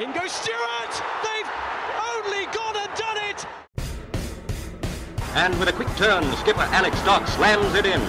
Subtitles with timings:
[0.00, 0.94] In goes Stewart!
[1.20, 1.50] They've
[2.16, 3.44] only gone and done it!
[5.36, 8.00] And with a quick turn, skipper Alex Dock slams it in.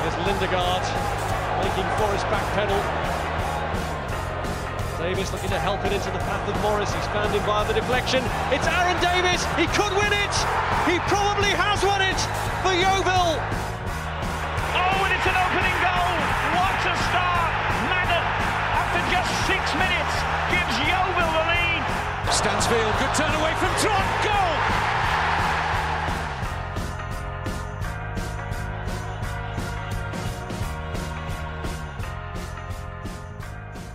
[0.00, 0.88] There's Lindegaard
[1.60, 2.80] making Forrest back pedal.
[4.96, 6.94] Davis looking to help it into the path of Morris.
[6.94, 8.24] He's found him via the deflection.
[8.56, 9.44] It's Aaron Davis.
[9.60, 10.34] He could win it.
[10.88, 12.16] He probably has won it
[12.64, 13.75] for Yeovil.
[19.16, 20.14] Just six minutes,
[20.50, 21.82] gives Yeovil the lead.
[22.30, 24.06] Stansfield, good turn away from Trot.
[24.26, 24.56] Goal.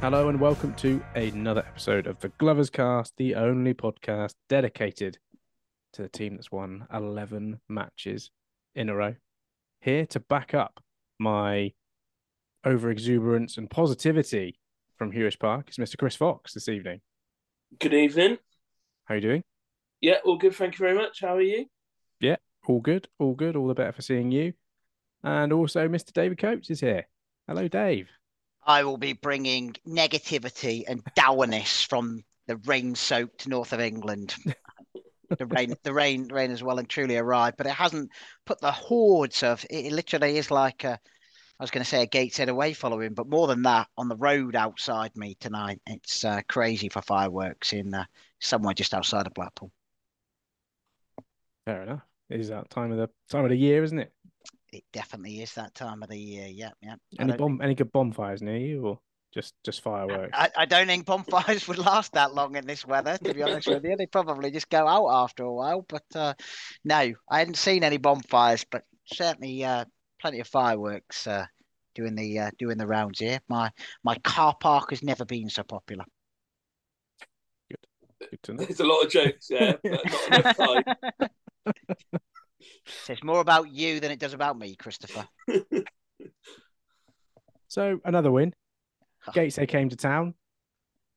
[0.02, 5.20] Hello and welcome to another episode of the Gloverscast, the only podcast dedicated
[5.94, 8.32] to the team that's won 11 matches
[8.74, 9.14] in a row.
[9.82, 10.84] Here to back up
[11.20, 11.74] my
[12.66, 14.58] over exuberance and positivity
[15.02, 15.98] from Huish Park is Mr.
[15.98, 17.02] Chris Fox this evening.
[17.80, 18.38] Good evening.
[19.06, 19.44] How are you doing?
[20.00, 20.54] Yeah, all good.
[20.54, 21.22] Thank you very much.
[21.22, 21.66] How are you?
[22.20, 22.36] Yeah,
[22.68, 24.54] all good, all good, all the better for seeing you.
[25.24, 26.14] And also, Mr.
[26.14, 27.08] David Coates is here.
[27.48, 28.10] Hello, Dave.
[28.64, 34.36] I will be bringing negativity and dourness from the rain-soaked north of England.
[35.36, 38.12] the rain, the rain, rain has well and truly arrived, but it hasn't
[38.46, 39.66] put the hordes of.
[39.68, 41.00] It literally is like a.
[41.62, 44.16] I was going to say a Gateshead away following, but more than that, on the
[44.16, 48.06] road outside me tonight, it's uh, crazy for fireworks in uh,
[48.40, 49.72] somewhere just outside of Blackpool.
[51.66, 52.02] Fair enough.
[52.32, 54.12] It is that time of the time of the year, isn't it?
[54.74, 56.48] It definitely is that time of the year.
[56.48, 56.96] Yeah, yeah.
[57.20, 59.00] I Any bomb, any good bonfires near you, or
[59.32, 60.32] just just fireworks?
[60.34, 63.68] I, I don't think bonfires would last that long in this weather, to be honest
[63.68, 63.96] with you.
[63.96, 65.86] They probably just go out after a while.
[65.88, 66.34] But uh,
[66.84, 69.86] no, I hadn't seen any bonfires, but certainly uh,
[70.22, 71.46] plenty of fireworks uh,
[71.96, 73.40] doing the uh, doing the rounds here.
[73.50, 73.72] My
[74.04, 76.06] my car park has never been so popular.
[77.70, 78.64] Good to know.
[78.64, 79.92] There's a lot of jokes, yeah, but
[80.32, 80.84] not enough time.
[82.86, 85.28] Says more about you than it does about me, Christopher.
[87.72, 88.54] So another win.
[89.32, 90.34] Gateshead came to town,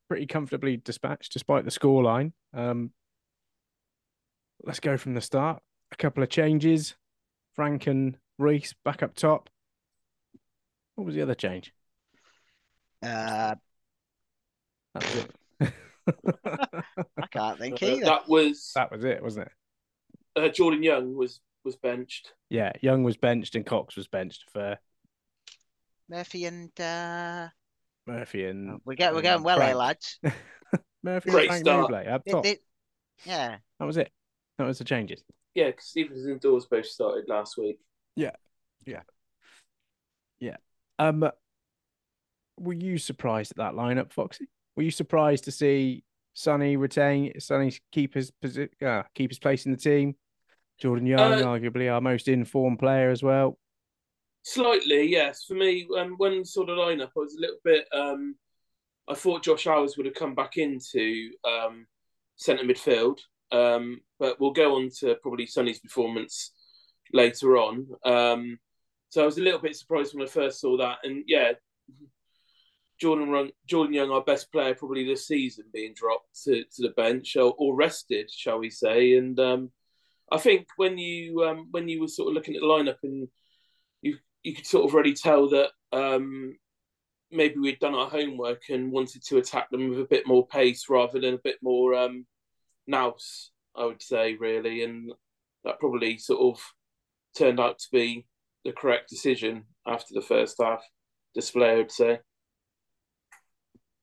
[0.07, 2.31] pretty comfortably dispatched despite the scoreline.
[2.53, 2.91] Um,
[4.63, 5.61] let's go from the start.
[5.91, 6.95] A couple of changes.
[7.55, 9.49] Frank and Reese back up top.
[10.95, 11.73] What was the other change?
[13.03, 13.55] Uh,
[14.93, 15.73] That was it.
[17.17, 18.05] I can't think Uh, either.
[18.05, 20.41] that was that was it, wasn't it?
[20.41, 22.33] uh, Jordan Young was was benched.
[22.49, 24.77] Yeah, Young was benched and Cox was benched for
[26.09, 27.47] Murphy and uh,
[28.05, 30.19] Murphy and we're, go- we're going well here, lads.
[31.03, 31.91] Murphy Great and Frank start.
[31.91, 32.45] Mobley up It- top.
[32.45, 32.63] it-
[33.25, 33.57] yeah.
[33.79, 34.11] That was it.
[34.57, 35.23] That was the changes.
[35.55, 37.79] Yeah, because Stevens and Dawes both started last week.
[40.97, 41.29] Um,
[42.57, 44.47] were you surprised at that lineup, Foxy?
[44.75, 46.03] Were you surprised to see
[46.33, 50.15] Sonny retain Sonny keep his posi- uh, keep his place in the team?
[50.77, 53.57] Jordan Young, Uh, arguably our most informed player as well.
[54.43, 55.45] Slightly, yes.
[55.45, 57.87] For me, um, when saw the lineup, I was a little bit.
[57.93, 58.35] Um,
[59.07, 61.87] I thought Josh Owers would have come back into um,
[62.35, 63.19] centre midfield,
[63.51, 66.51] um, but we'll go on to probably Sonny's performance
[67.13, 67.87] later on.
[68.03, 68.59] Um,
[69.09, 71.53] so I was a little bit surprised when I first saw that, and yeah,
[72.99, 76.93] Jordan Run, Jordan Young, our best player probably this season, being dropped to, to the
[76.95, 79.17] bench or, or rested, shall we say?
[79.17, 79.71] And um,
[80.31, 83.27] I think when you um, when you were sort of looking at the lineup and
[84.01, 86.55] you you could sort of already tell that um,
[87.31, 90.85] maybe we'd done our homework and wanted to attack them with a bit more pace
[90.89, 92.25] rather than a bit more um,
[92.87, 94.83] nous, I would say, really.
[94.83, 95.11] And
[95.63, 96.63] that probably sort of
[97.35, 98.25] turned out to be
[98.63, 100.83] the correct decision after the first half
[101.33, 102.19] display, I would say.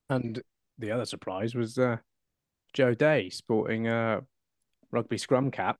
[0.09, 0.43] And
[0.78, 1.97] the other surprise was uh,
[2.72, 4.20] Joe Day sporting a
[4.91, 5.78] rugby scrum cap.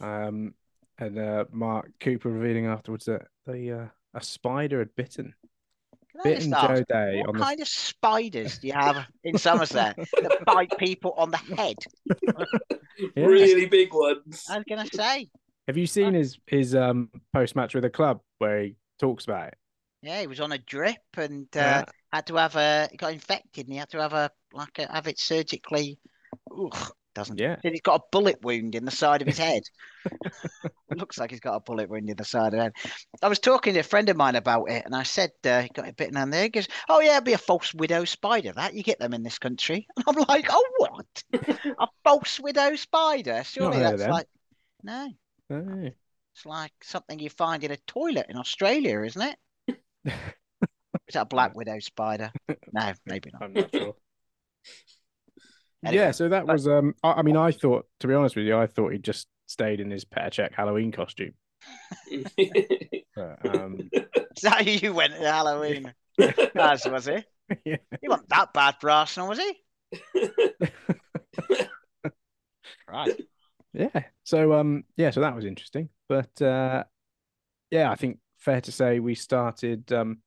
[0.00, 0.54] Um,
[0.98, 5.34] and uh, Mark Cooper revealing afterwards that the uh, a spider had bitten
[6.12, 9.38] Can bitten ask, Joe Day what on the kind of spiders do you have in
[9.38, 11.76] Somerset that bite people on the head?
[13.16, 13.24] Yeah.
[13.24, 14.44] Really big ones.
[14.50, 15.30] I was gonna say,
[15.70, 19.48] Have you seen his his um post match with the club where he talks about
[19.48, 19.54] it?
[20.02, 21.84] yeah, he was on a drip and uh, Yeah.
[22.12, 24.92] had to have a he got infected and he had to have a like a,
[24.92, 26.00] have it surgically.
[26.50, 27.54] Ugh, doesn't Yeah.
[27.62, 29.62] He's got a bullet wound in the side of his head.
[30.90, 32.72] Looks like he's got a bullet wound in the side of his head.
[33.22, 35.68] I was talking to a friend of mine about it, and I said uh, he
[35.68, 36.42] got a bitten on there.
[36.42, 38.50] He goes, "Oh yeah, it'd be a false widow spider.
[38.52, 41.22] That you get them in this country." And I'm like, "Oh what?
[41.78, 43.44] a false widow spider?
[43.44, 44.26] Surely that's like
[44.82, 45.10] no."
[45.50, 49.76] It's like something you find in a toilet in Australia, isn't it?
[51.08, 52.30] Is that a black widow spider?
[52.72, 53.42] No, maybe not.
[53.42, 53.94] I'm not sure.
[55.82, 58.44] Anyway, yeah, so that was um I, I mean I thought to be honest with
[58.44, 61.32] you, I thought he just stayed in his Petr Cech Halloween costume.
[63.16, 65.94] But, um Is that how you went to Halloween?
[66.54, 67.24] As was he?
[67.64, 67.78] yeah.
[68.02, 69.58] He wasn't that bad for Arsenal, was he?
[72.86, 73.20] Right.
[73.72, 74.04] Yeah.
[74.24, 75.88] So um yeah, so that was interesting.
[76.08, 76.84] But uh
[77.70, 80.18] yeah, I think fair to say we started um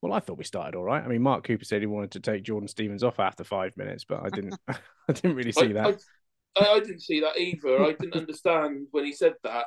[0.00, 1.02] well, I thought we started all right.
[1.02, 4.04] I mean, Mark Cooper said he wanted to take Jordan Stevens off after five minutes,
[4.04, 6.02] but I didn't I didn't really see I, that.
[6.56, 7.82] I, I didn't see that either.
[7.82, 9.66] I didn't understand when he said that.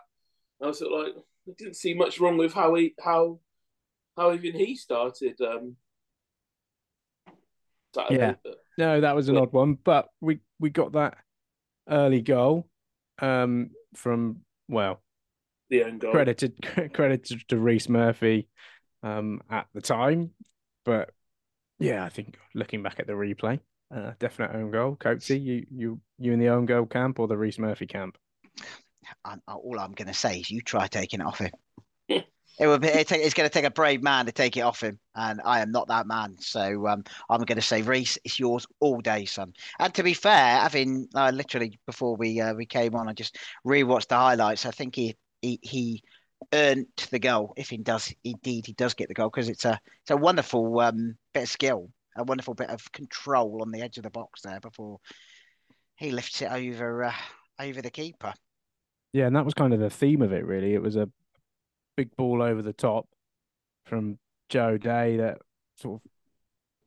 [0.62, 3.40] I was sort of like, I didn't see much wrong with how he how
[4.18, 5.40] how even he started.
[5.42, 5.78] Um,
[8.10, 8.36] Yeah.
[8.78, 11.18] No, that was an odd one, but we we got that
[11.90, 12.68] early goal
[13.20, 15.02] um from well,
[15.70, 16.12] the own goal.
[16.12, 16.54] credited
[16.94, 18.48] credited to Reese Murphy
[19.04, 20.32] um at the time,
[20.84, 21.12] but
[21.80, 23.60] yeah, I think looking back at the replay,
[23.94, 24.96] uh, definite own goal.
[24.96, 28.18] Coatsy, you you you in the own goal camp or the Reese Murphy camp?
[29.24, 31.52] I'm, all I'm going to say is you try taking it off him.
[32.58, 34.98] It would be, it's going to take a brave man to take it off him,
[35.14, 36.38] and I am not that man.
[36.40, 39.54] So um, I'm going to say, Reese, it's yours all day, son.
[39.80, 43.38] And to be fair, having uh, literally before we uh, we came on, I just
[43.68, 44.66] rewatched the highlights.
[44.66, 46.04] I think he he, he
[46.54, 49.80] earned the goal if he does indeed he does get the goal because it's a
[50.02, 53.98] it's a wonderful um, bit of skill, a wonderful bit of control on the edge
[53.98, 55.00] of the box there before
[55.98, 57.14] he lifts it over uh,
[57.60, 58.34] over the keeper.
[59.14, 60.74] Yeah, and that was kind of the theme of it, really.
[60.74, 61.10] It was a
[61.96, 63.08] big ball over the top
[63.86, 64.18] from
[64.50, 65.40] Joe Day that
[65.78, 66.12] sort of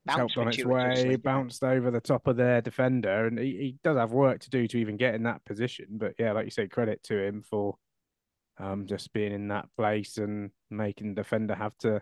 [0.09, 3.77] Bounced helped on its way, bounced over the top of their defender, and he, he
[3.85, 5.87] does have work to do to even get in that position.
[5.91, 7.77] But yeah, like you say, credit to him for
[8.59, 12.01] um just being in that place and making the defender have to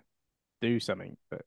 [0.61, 1.17] do something.
[1.31, 1.43] But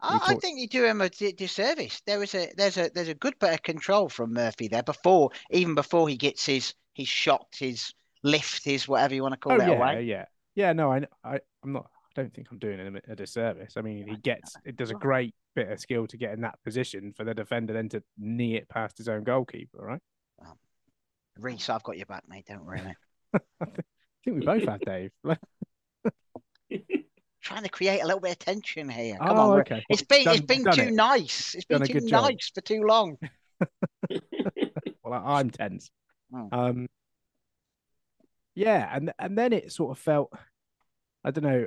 [0.00, 2.00] I, I think you do him a disservice.
[2.06, 5.30] There is a there's a there's a good bit of control from Murphy there before
[5.50, 9.52] even before he gets his his shot, his lift, his whatever you want to call
[9.52, 10.02] oh it yeah, away.
[10.04, 10.24] yeah,
[10.58, 10.72] yeah.
[10.72, 11.86] No, I, I, I'm not.
[11.86, 13.74] I don't think I'm doing him a disservice.
[13.76, 16.58] I mean, he gets it does a great bit of skill to get in that
[16.64, 20.00] position for the defender then to knee it past his own goalkeeper, right?
[21.38, 22.46] Reese, I've got your back, mate.
[22.48, 22.82] Don't worry.
[22.82, 22.96] mate.
[23.60, 23.66] I
[24.24, 25.12] think we both have, Dave.
[27.42, 29.16] Trying to create a little bit of tension here.
[29.18, 29.84] Come oh, on, okay.
[29.88, 30.92] it's been it's Done- been too it.
[30.92, 31.54] nice.
[31.54, 32.24] It's been Done too good job.
[32.24, 33.18] nice for too long.
[35.04, 35.90] Well, I'm tense.
[36.34, 36.48] Oh.
[36.52, 36.88] Um,
[38.58, 40.32] yeah, and and then it sort of felt,
[41.24, 41.66] I don't know,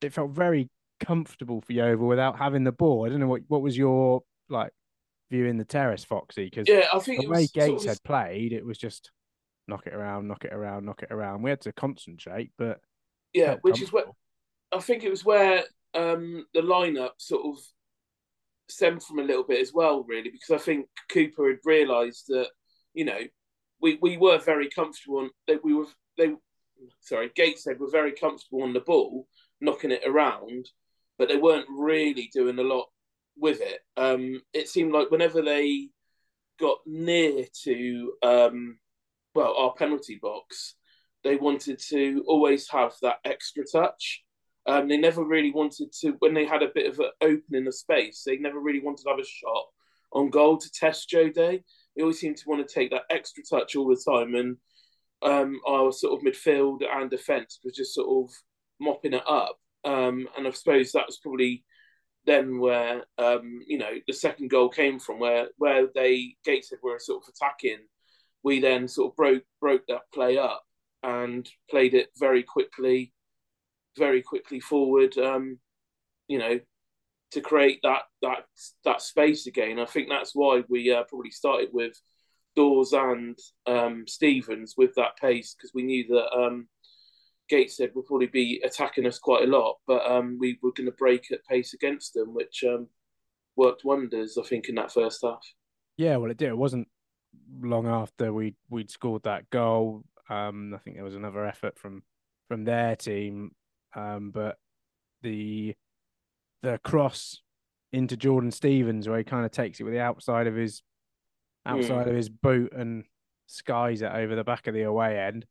[0.00, 3.04] it felt very comfortable for Yeovil without having the ball.
[3.04, 4.72] I don't know what what was your like
[5.30, 8.52] viewing the terrace, Foxy, because Yeah, I think the way sort Gates of- had played,
[8.52, 9.10] it was just
[9.68, 11.42] knock it around, knock it around, knock it around.
[11.42, 12.80] We had to concentrate, but
[13.34, 14.04] yeah, which is where.
[14.72, 15.64] I think it was where
[15.94, 17.62] um, the lineup sort of
[18.68, 22.48] stemmed from a little bit as well, really, because I think Cooper had realised that
[22.94, 23.18] you know
[23.80, 25.86] we, we were very comfortable on that we were
[26.16, 26.34] they
[27.00, 29.26] sorry Gateshead we're very comfortable on the ball,
[29.60, 30.68] knocking it around,
[31.18, 32.88] but they weren't really doing a lot
[33.36, 33.80] with it.
[33.96, 35.88] Um, it seemed like whenever they
[36.58, 38.78] got near to um,
[39.34, 40.74] well our penalty box,
[41.24, 44.22] they wanted to always have that extra touch.
[44.66, 47.74] Um, they never really wanted to when they had a bit of an opening of
[47.74, 48.22] space.
[48.24, 49.66] They never really wanted to have a shot
[50.12, 51.64] on goal to test Joe Day.
[52.00, 54.56] They always seem to want to take that extra touch all the time, and
[55.20, 58.34] um, our sort of midfield and defence was just sort of
[58.80, 59.58] mopping it up.
[59.84, 61.62] Um, and I suppose that was probably
[62.24, 66.98] then where um, you know the second goal came from, where where they Gateshead were
[66.98, 67.80] sort of attacking.
[68.42, 70.62] We then sort of broke broke that play up
[71.02, 73.12] and played it very quickly,
[73.98, 75.18] very quickly forward.
[75.18, 75.58] Um,
[76.28, 76.60] you know,
[77.32, 78.44] to create that that
[78.84, 79.78] that space again.
[79.78, 82.00] I think that's why we uh, probably started with
[82.56, 86.68] Dawes and um, Stevens with that pace because we knew that um,
[87.48, 90.96] Gateshead would probably be attacking us quite a lot, but um, we were going to
[90.96, 92.88] break at pace against them, which um,
[93.56, 94.38] worked wonders.
[94.38, 95.44] I think in that first half.
[95.96, 96.48] yeah, well, it did.
[96.48, 96.88] It wasn't
[97.62, 100.04] long after we we'd scored that goal.
[100.28, 102.02] Um, I think there was another effort from
[102.48, 103.52] from their team,
[103.94, 104.56] um, but
[105.22, 105.74] the
[106.62, 107.40] the cross
[107.92, 110.82] into Jordan Stevens where he kind of takes it with the outside of his
[111.66, 113.04] outside of his boot and
[113.46, 115.46] skies it over the back of the away end.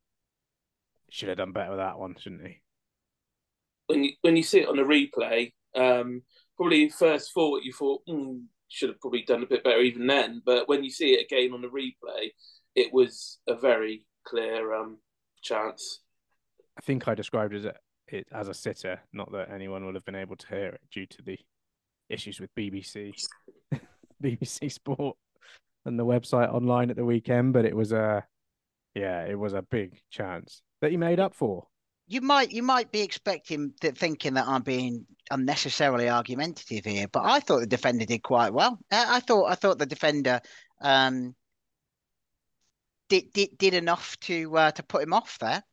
[1.09, 2.61] Should have done better with that one, shouldn't he?
[3.89, 6.21] when you when you see it on the replay, um,
[6.55, 10.41] probably first thought you thought mm, should have probably done a bit better even then.
[10.45, 12.29] But when you see it again on the replay,
[12.75, 14.99] it was a very clear um,
[15.41, 16.01] chance.
[16.77, 17.73] I think I described it as a,
[18.13, 18.99] it as a sitter.
[19.13, 21.37] Not that anyone would have been able to hear it due to the
[22.09, 23.13] issues with BBC,
[24.23, 25.17] BBC Sport,
[25.85, 27.53] and the website online at the weekend.
[27.53, 28.25] But it was a,
[28.95, 31.67] yeah, it was a big chance that he made up for.
[32.07, 37.23] You might you might be expecting that thinking that I'm being unnecessarily argumentative here, but
[37.23, 38.79] I thought the defender did quite well.
[38.91, 40.41] I, I thought I thought the defender
[40.81, 41.35] um,
[43.09, 45.63] did did did enough to uh, to put him off there.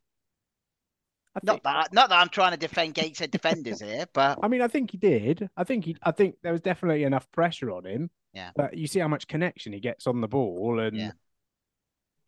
[1.37, 4.49] I Not think, that not that I'm trying to defend Gateshead defenders here, but I
[4.49, 5.51] mean, I think he did.
[5.57, 5.97] I think he.
[6.03, 8.11] I think there was definitely enough pressure on him.
[8.33, 8.51] Yeah.
[8.57, 11.11] But you see how much connection he gets on the ball, and Yeah.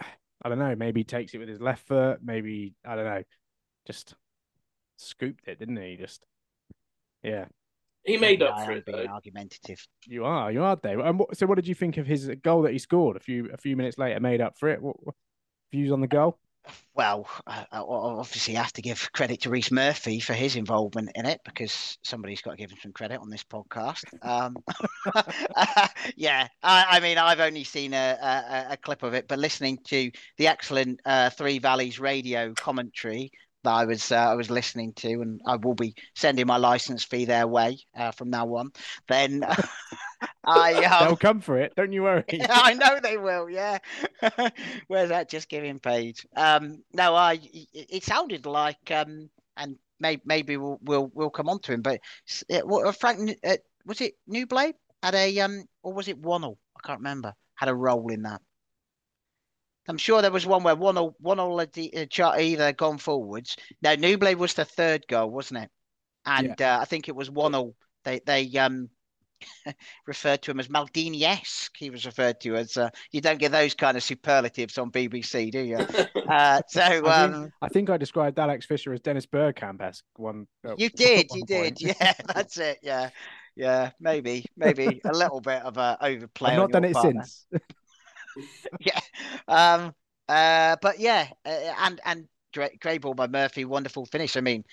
[0.42, 0.76] I don't know.
[0.76, 2.20] Maybe he takes it with his left foot.
[2.22, 3.22] Maybe I don't know.
[3.86, 4.14] Just
[4.96, 5.96] scooped it, didn't he?
[5.96, 6.24] Just
[7.22, 7.46] yeah.
[8.04, 9.12] He made up I for it being though.
[9.12, 9.86] argumentative.
[10.06, 10.98] You are, you are, Dave.
[11.00, 13.50] And what, so, what did you think of his goal that he scored a few
[13.52, 14.20] a few minutes later?
[14.20, 14.80] Made up for it.
[14.82, 15.14] What, what
[15.72, 16.38] views on the goal?
[16.94, 21.26] Well, I, I obviously have to give credit to Reese Murphy for his involvement in
[21.26, 24.04] it because somebody's got to give him some credit on this podcast.
[24.22, 24.56] Um,
[26.16, 29.78] yeah, I, I mean, I've only seen a, a, a clip of it, but listening
[29.86, 33.30] to the excellent uh, Three Valleys radio commentary
[33.64, 37.04] that I was uh, I was listening to, and I will be sending my license
[37.04, 38.70] fee their way uh, from now on.
[39.08, 39.44] Then
[40.44, 41.74] I um, They'll come for it.
[41.76, 42.24] Don't you worry.
[42.48, 43.48] I know they will.
[43.50, 43.78] Yeah.
[44.88, 46.18] Where's that just getting paid?
[46.36, 47.40] Um, no, I.
[47.72, 52.00] It, sounded like um, and maybe maybe we'll we'll we'll come on to him, but
[52.48, 54.72] it, what uh, Frank uh, was it Nouble
[55.02, 56.56] had a um or was it Wannell?
[56.76, 57.34] I can't remember.
[57.54, 58.40] Had a role in that.
[59.88, 63.56] I'm sure there was one where one Wannell had e- uh, ch- either gone forwards.
[63.82, 65.70] No, Nouble was the third goal, wasn't it?
[66.26, 67.74] And uh, I think it was Wannell.
[68.04, 68.90] They they um
[70.06, 71.74] referred to him as Maldini-esque.
[71.76, 75.50] He was referred to as uh, you don't get those kind of superlatives on BBC,
[75.50, 75.78] do you?
[76.28, 80.04] Uh, so I, um, think, I think I described Alex Fisher as Dennis Bergkamp esque
[80.16, 80.46] one.
[80.62, 83.08] at you did, one you did, yeah, that's it, yeah,
[83.56, 86.50] yeah, maybe, maybe a little bit of a overplay.
[86.50, 87.24] I've not done it part there.
[87.24, 87.46] since.
[88.80, 89.00] yeah.
[89.48, 89.94] Um.
[90.28, 90.76] Uh.
[90.82, 91.28] But yeah.
[91.46, 93.64] Uh, and and great, great ball by Murphy.
[93.64, 94.36] Wonderful finish.
[94.36, 94.64] I mean,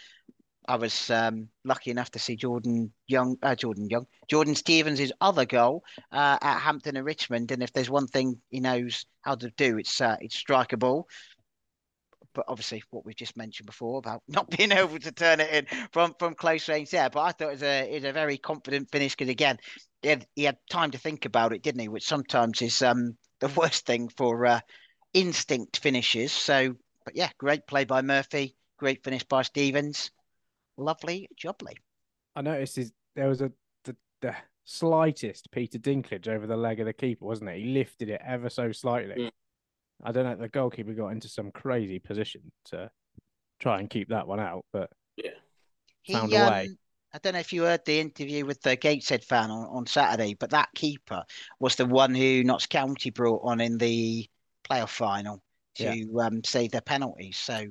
[0.67, 5.45] I was um lucky enough to see Jordan Young, uh, Jordan Young, Jordan Stevens' other
[5.45, 7.51] goal uh, at Hampton and Richmond.
[7.51, 10.77] And if there's one thing he knows how to do, it's uh, it's strike a
[10.77, 11.07] ball.
[12.33, 15.87] But obviously, what we've just mentioned before about not being able to turn it in
[15.91, 17.09] from from close range there.
[17.09, 19.57] But I thought it was a it was a very confident finish because again,
[20.01, 21.87] he had, he had time to think about it, didn't he?
[21.87, 24.59] Which sometimes is um the worst thing for uh,
[25.13, 26.31] instinct finishes.
[26.31, 30.11] So, but yeah, great play by Murphy, great finish by Stevens,
[30.77, 31.73] lovely jubbly.
[32.35, 33.51] I noticed his, there was a
[33.83, 37.59] the, the slightest Peter Dinklage over the leg of the keeper, wasn't it?
[37.59, 39.15] He lifted it ever so slightly.
[39.15, 39.31] Mm.
[40.03, 40.35] I don't know.
[40.35, 42.89] The goalkeeper got into some crazy position to
[43.59, 45.31] try and keep that one out, but yeah,
[46.09, 46.67] Found a way.
[46.67, 46.77] um,
[47.13, 50.33] I don't know if you heard the interview with the Gateshead fan on, on Saturday,
[50.33, 51.23] but that keeper
[51.59, 54.27] was the one who Notts County brought on in the
[54.69, 55.41] playoff final
[55.75, 57.37] to um, save their penalties.
[57.37, 57.65] So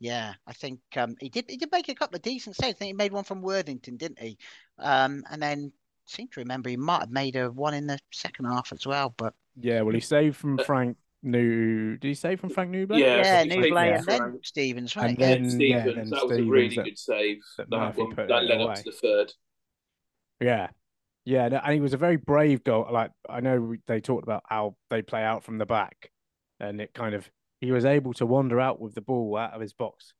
[0.00, 2.74] yeah, I think um, he did he did make a couple of decent saves.
[2.74, 4.38] I think he made one from Worthington, didn't he?
[4.78, 7.98] Um, and then I seem to remember he might have made a one in the
[8.10, 9.14] second half as well.
[9.16, 9.82] But yeah.
[9.82, 11.98] Well, he saved from Uh, Frank New.
[11.98, 12.98] Did he save from Frank Nouble?
[12.98, 15.10] Yeah, yeah, he New played Blay for and then Stevens, right?
[15.10, 15.28] And yeah.
[15.28, 17.38] then- Stevens, yeah, then that was a really that- good save.
[17.58, 18.72] that That, one, that led away.
[18.72, 19.32] up to the third.
[20.40, 20.68] Yeah.
[21.26, 22.88] Yeah, and he was a very brave goal.
[22.90, 26.10] Like I know they talked about how they play out from the back,
[26.58, 27.30] and it kind of
[27.60, 30.14] he was able to wander out with the ball out of his box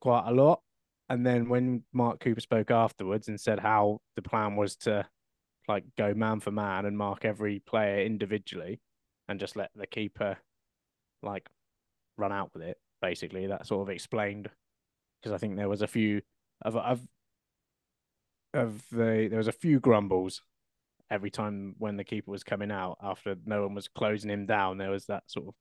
[0.00, 0.60] quite a lot.
[1.08, 5.06] And then when Mark Cooper spoke afterwards and said how the plan was to
[5.66, 8.80] like go man for man and mark every player individually,
[9.28, 10.38] and just let the keeper
[11.22, 11.48] like
[12.16, 14.50] run out with it, basically that sort of explained
[15.20, 16.22] because I think there was a few
[16.62, 17.00] of of
[18.54, 20.42] of the there was a few grumbles
[21.10, 24.78] every time when the keeper was coming out after no one was closing him down.
[24.78, 25.54] There was that sort of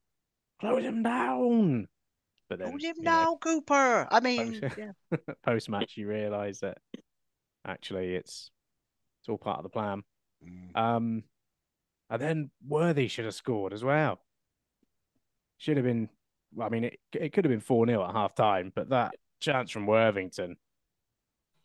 [0.60, 1.88] close him down.
[2.50, 4.08] But then Hold him you know, Cooper.
[4.10, 5.18] I mean, Post- yeah.
[5.44, 6.78] post match, you realise that
[7.66, 8.52] actually it's
[9.22, 10.04] it's all part of the plan.
[10.46, 10.78] Mm.
[10.78, 11.24] Um,
[12.10, 14.20] and then Worthy should have scored as well.
[15.58, 16.10] Should have been.
[16.56, 19.16] Well, I mean, it it could have been four 0 at half time, but that
[19.42, 20.56] chance from Worthington,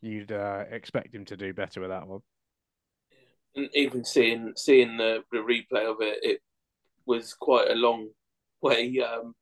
[0.00, 2.20] you'd uh, expect him to do better with that one.
[3.54, 6.40] And even seeing seeing the, the replay of it, it
[7.06, 8.08] was quite a long
[8.62, 8.98] way.
[9.00, 9.34] Um,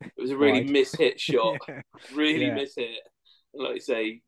[0.00, 0.68] it was a really Wide.
[0.70, 1.80] mishit shot, Yeah.
[2.14, 2.56] really Yeah.
[2.58, 2.94] mishit.
[3.54, 4.22] And like you say,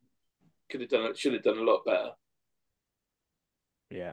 [0.70, 2.10] could have done it, should have done a lot better.
[3.90, 4.12] Yeah.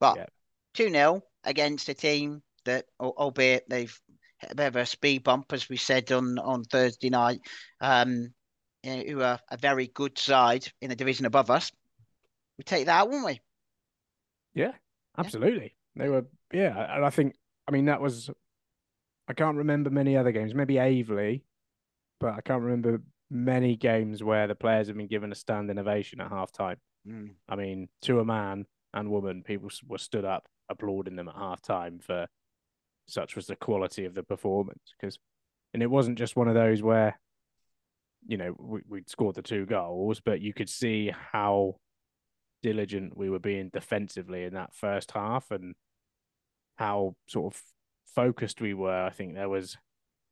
[0.00, 0.26] But Yeah.
[0.74, 3.96] 2 0 against a team that, albeit they've
[4.38, 7.40] had a bit of a speed bump, as we said on, on Thursday night,
[7.80, 8.32] um,
[8.82, 11.70] you know, who are a very good side in the division above us,
[12.58, 13.40] we take that, wouldn't we?
[14.54, 14.72] Yeah,
[15.18, 15.74] absolutely.
[15.96, 17.34] They were, yeah, and I think,
[17.66, 18.30] I mean, that was,
[19.28, 20.54] I can't remember many other games.
[20.54, 21.42] Maybe Aveley,
[22.20, 26.20] but I can't remember many games where the players have been given a standing ovation
[26.20, 26.76] at half time.
[27.06, 27.30] Mm.
[27.48, 31.60] I mean, to a man and woman, people were stood up applauding them at half
[31.60, 32.26] time for
[33.06, 34.94] such was the quality of the performance.
[34.98, 35.18] Because,
[35.72, 37.18] and it wasn't just one of those where,
[38.26, 41.76] you know, we, we'd scored the two goals, but you could see how
[42.62, 45.74] diligent we were being defensively in that first half and
[46.76, 47.62] how sort of
[48.14, 49.04] focused we were.
[49.04, 49.76] I think there was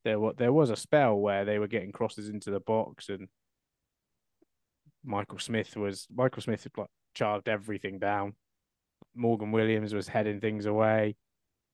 [0.05, 3.29] there was there was a spell where they were getting crosses into the box and
[5.05, 8.35] Michael Smith was Michael Smith had like charged everything down.
[9.15, 11.17] Morgan Williams was heading things away.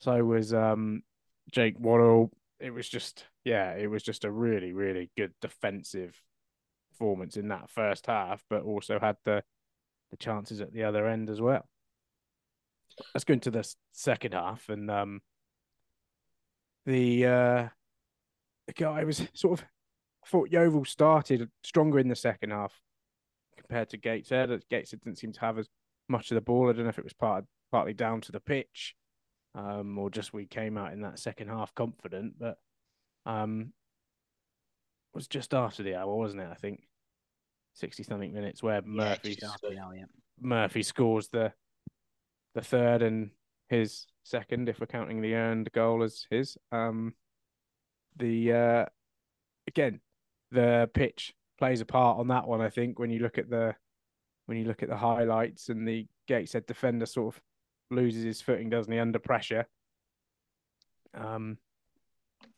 [0.00, 1.02] So was um
[1.50, 2.30] Jake Waddle.
[2.60, 6.20] It was just yeah, it was just a really, really good defensive
[6.90, 9.42] performance in that first half, but also had the
[10.10, 11.68] the chances at the other end as well.
[13.14, 15.20] Let's go into the second half, and um,
[16.88, 17.68] the uh,
[18.66, 19.66] the guy was sort of.
[20.25, 22.73] I thought Yeovil started stronger in the second half
[23.57, 24.50] compared to Gateshead.
[24.71, 25.68] Gateshead didn't seem to have as
[26.09, 26.68] much of the ball.
[26.68, 28.95] I don't know if it was part partly down to the pitch,
[29.54, 32.38] um, or just we came out in that second half confident.
[32.38, 32.59] But
[33.26, 33.73] um,
[35.12, 36.49] it was just after the hour, wasn't it?
[36.50, 36.80] I think
[37.75, 40.04] sixty something minutes where Murphy Yeah, just after now, yeah.
[40.40, 41.52] Murphy scores the
[42.54, 43.30] the third and
[43.68, 46.56] his second, if we're counting the earned goal as his.
[46.72, 47.14] Um,
[48.16, 48.84] the uh,
[49.66, 50.00] again,
[50.50, 52.60] the pitch plays a part on that one.
[52.60, 53.75] I think when you look at the
[54.46, 57.42] when you look at the highlights and the Gateshead defender sort of
[57.90, 59.66] loses his footing, doesn't he, under pressure?
[61.14, 61.58] Um,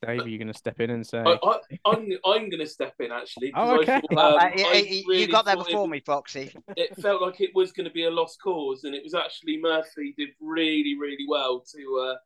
[0.03, 1.19] Dave, are you going to step in and say?
[1.19, 3.53] I, I, I'm I'm going to step in actually.
[3.55, 4.01] Oh, I okay.
[4.11, 6.55] thought, um, uh, you- I really you got there thought before it, me, Foxy.
[6.77, 9.59] It felt like it was going to be a lost cause, and it was actually
[9.61, 12.17] Murphy did really really well to uh,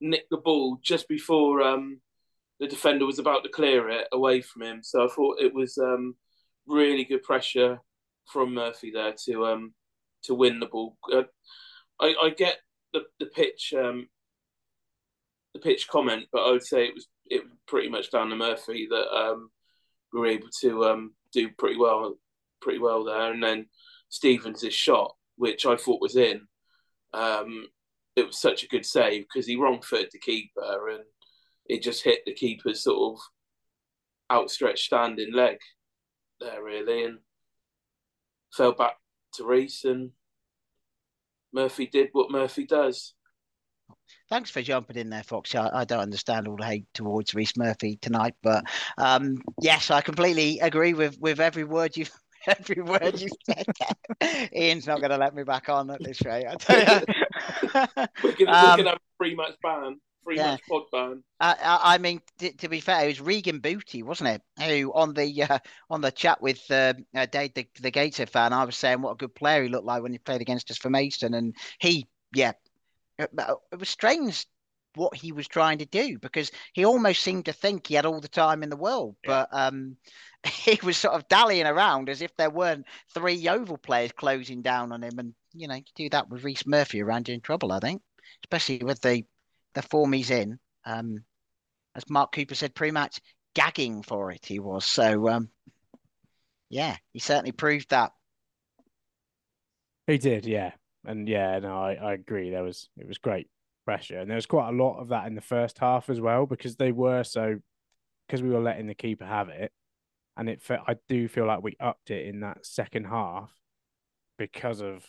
[0.00, 2.00] nick the ball just before um,
[2.58, 4.80] the defender was about to clear it away from him.
[4.82, 6.16] So I thought it was um,
[6.66, 7.80] really good pressure
[8.26, 9.74] from Murphy there to um,
[10.24, 10.96] to win the ball.
[11.12, 11.22] Uh,
[12.00, 12.58] I, I get
[12.92, 14.08] the the pitch um,
[15.54, 18.36] the pitch comment, but I would say it was it was pretty much down to
[18.36, 19.50] Murphy that um,
[20.12, 22.16] we were able to um, do pretty well
[22.60, 23.66] pretty well there, and then
[24.08, 26.42] Stevens' shot, which I thought was in.
[27.12, 27.66] Um,
[28.16, 31.04] it was such a good save because he wrong footed the keeper and
[31.66, 33.20] it just hit the keeper's sort of
[34.36, 35.58] outstretched standing leg
[36.40, 37.18] there really and
[38.52, 38.96] fell back
[39.34, 40.10] to Reese and
[41.52, 43.14] Murphy did what Murphy does.
[44.28, 45.58] Thanks for jumping in there, Foxy.
[45.58, 48.64] I, I don't understand all the hate towards Reese Murphy tonight, but
[48.98, 52.10] um, yes, I completely agree with with every word you've
[52.46, 53.66] every word you said.
[54.54, 56.46] Ian's not going to let me back on at this rate.
[56.46, 57.06] I tell you.
[58.24, 60.52] We can, Um, we can have a three match ban, three yeah.
[60.52, 61.22] match pod ban.
[61.38, 64.42] I, I I mean, t- to be fair, it was Regan Booty, wasn't it?
[64.64, 68.52] Who on the uh, on the chat with uh, uh, Dave, the, the Gateshead fan,
[68.52, 70.78] I was saying what a good player he looked like when he played against us
[70.78, 72.52] for Mason, and he, yeah,
[73.20, 73.30] it,
[73.72, 74.46] it was strange
[74.96, 78.20] what he was trying to do because he almost seemed to think he had all
[78.20, 79.46] the time in the world, Yeah.
[79.48, 79.96] but um,
[80.44, 84.92] he was sort of dallying around as if there weren't three Yeovil players closing down
[84.92, 87.72] on him, and you know, you do that with Reese Murphy around, you're in trouble,
[87.72, 88.02] I think,
[88.44, 89.24] especially with the
[89.74, 90.58] the form he's in.
[90.84, 91.24] Um,
[91.94, 93.20] as Mark Cooper said pre-match,
[93.54, 94.84] gagging for it he was.
[94.84, 95.50] So um,
[96.68, 98.12] yeah, he certainly proved that.
[100.06, 100.72] He did, yeah,
[101.04, 102.50] and yeah, no, I, I agree.
[102.50, 103.48] There was it was great
[103.84, 106.46] pressure, and there was quite a lot of that in the first half as well
[106.46, 107.58] because they were so
[108.26, 109.72] because we were letting the keeper have it,
[110.36, 113.50] and it fe- I do feel like we upped it in that second half
[114.38, 115.04] because of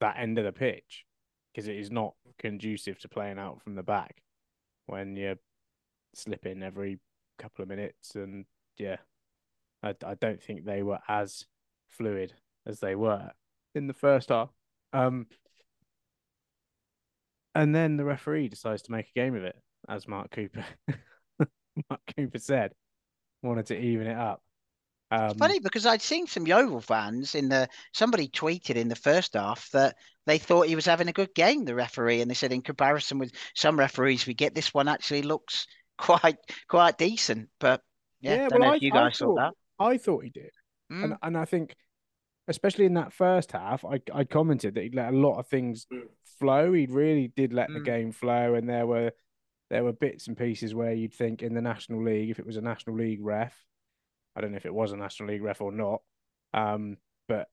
[0.00, 1.04] that end of the pitch
[1.52, 4.22] because it is not conducive to playing out from the back
[4.86, 5.38] when you're
[6.14, 6.98] slipping every
[7.38, 8.44] couple of minutes and
[8.78, 8.96] yeah,
[9.82, 11.46] I I don't think they were as
[11.88, 12.34] fluid
[12.66, 13.30] as they were
[13.74, 14.50] in the first half.
[14.96, 15.26] Um,
[17.54, 19.56] and then the referee decides to make a game of it,
[19.88, 20.64] as Mark Cooper,
[21.38, 22.72] Mark Cooper said,
[23.42, 24.42] wanted to even it up.
[25.10, 28.96] Um, It's funny because I'd seen some Yeovil fans in the somebody tweeted in the
[28.96, 32.34] first half that they thought he was having a good game, the referee, and they
[32.34, 35.66] said in comparison with some referees we get, this one actually looks
[35.98, 36.36] quite
[36.68, 37.48] quite decent.
[37.60, 37.82] But
[38.20, 39.52] yeah, Yeah, don't well, know I- if you I guys thought that.
[39.78, 40.50] I thought he did,
[40.90, 41.04] Mm.
[41.04, 41.74] and and I think,
[42.48, 45.86] especially in that first half, I I commented that he let a lot of things
[45.92, 46.08] Mm.
[46.38, 46.72] flow.
[46.72, 47.84] He really did let the Mm.
[47.84, 49.12] game flow, and there were
[49.68, 52.56] there were bits and pieces where you'd think in the National League, if it was
[52.56, 53.66] a National League ref,
[54.36, 56.02] I don't know if it was a National League ref or not.
[56.54, 57.48] Um, but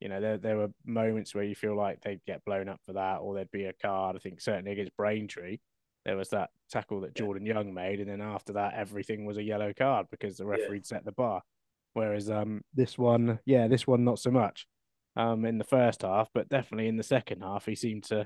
[0.00, 2.92] you know, there there were moments where you feel like they'd get blown up for
[2.92, 4.14] that, or there'd be a card.
[4.16, 5.58] I think certainly against Braintree,
[6.04, 9.42] there was that tackle that Jordan Young made, and then after that, everything was a
[9.42, 11.42] yellow card because the referee set the bar.
[11.98, 14.68] Whereas um, this one, yeah, this one not so much.
[15.16, 18.20] Um, in the first half, but definitely in the second half, he seemed to.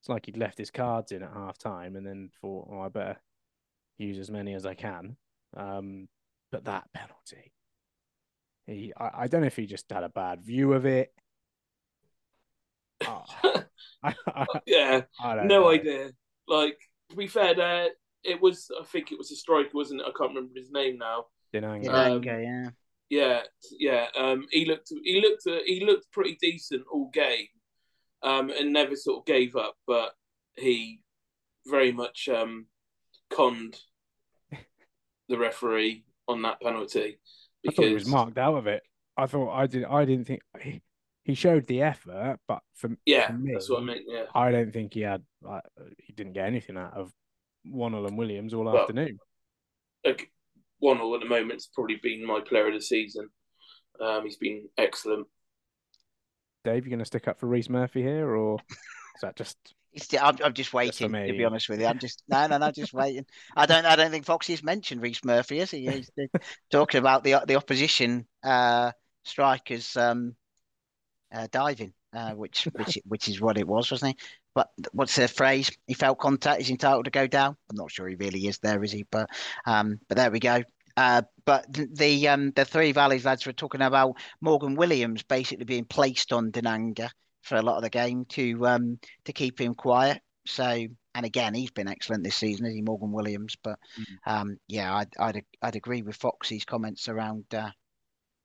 [0.00, 2.88] It's like he'd left his cards in at half time, and then thought, "Oh, I
[2.88, 3.16] better
[3.98, 5.16] use as many as I can."
[5.56, 6.08] Um,
[6.50, 7.52] but that penalty,
[8.66, 11.12] he, I, I don't know if he just had a bad view of it.
[13.06, 13.22] Oh,
[14.02, 15.68] I, I, yeah, I don't no know.
[15.70, 16.10] idea.
[16.48, 16.78] Like
[17.10, 17.90] to be fair, there
[18.24, 18.72] it was.
[18.76, 20.06] I think it was a striker, wasn't it?
[20.08, 21.26] I can't remember his name now.
[21.52, 21.84] Dinanga.
[21.84, 22.70] Yeah, Um, yeah.
[23.10, 23.42] Yeah,
[23.78, 24.06] yeah.
[24.18, 27.46] Um, he looked, he looked, uh, he looked pretty decent all game,
[28.22, 29.76] um, and never sort of gave up.
[29.86, 30.12] But
[30.56, 31.00] he
[31.66, 32.66] very much um,
[33.30, 33.78] conned
[35.28, 37.18] the referee on that penalty
[37.66, 38.82] I thought he was marked out of it.
[39.16, 39.84] I thought I did.
[39.84, 40.80] I didn't think he,
[41.24, 44.02] he showed the effort, but for, Yeah, for me, that's what I meant.
[44.06, 45.22] Yeah, I don't think he had.
[45.42, 45.64] Like,
[45.98, 47.12] he didn't get anything out of
[47.66, 49.18] Wannell and Williams all Well, afternoon.
[50.04, 50.30] like
[50.78, 53.28] one at the moment's probably been my player of the season.
[54.00, 55.26] Um, he's been excellent.
[56.64, 59.56] Dave, you going to stick up for Reese Murphy here, or is that just?
[59.92, 61.86] It's, I'm, I'm just waiting to be honest with you.
[61.86, 63.24] I'm just no, no, no, just waiting.
[63.56, 65.86] I don't, I don't think Foxy's mentioned Reese Murphy, is he?
[65.86, 66.38] He's uh,
[66.70, 68.92] talking about the the opposition uh,
[69.24, 70.36] strikers um,
[71.34, 74.26] uh, diving, uh, which which which is what it was, wasn't he?
[74.58, 75.70] But what's the phrase?
[75.86, 76.60] He felt contact.
[76.60, 77.56] He's entitled to go down.
[77.70, 79.04] I'm not sure he really is there, is he?
[79.08, 79.30] But
[79.66, 80.64] um, but there we go.
[80.96, 85.64] Uh, but the, the um the three valleys lads were talking about Morgan Williams basically
[85.64, 87.08] being placed on Dinanga
[87.42, 90.20] for a lot of the game to um to keep him quiet.
[90.44, 93.54] So and again he's been excellent this season, is he, Morgan Williams?
[93.62, 93.78] But
[94.26, 97.70] um yeah, I'd I'd I'd agree with Foxy's comments around uh,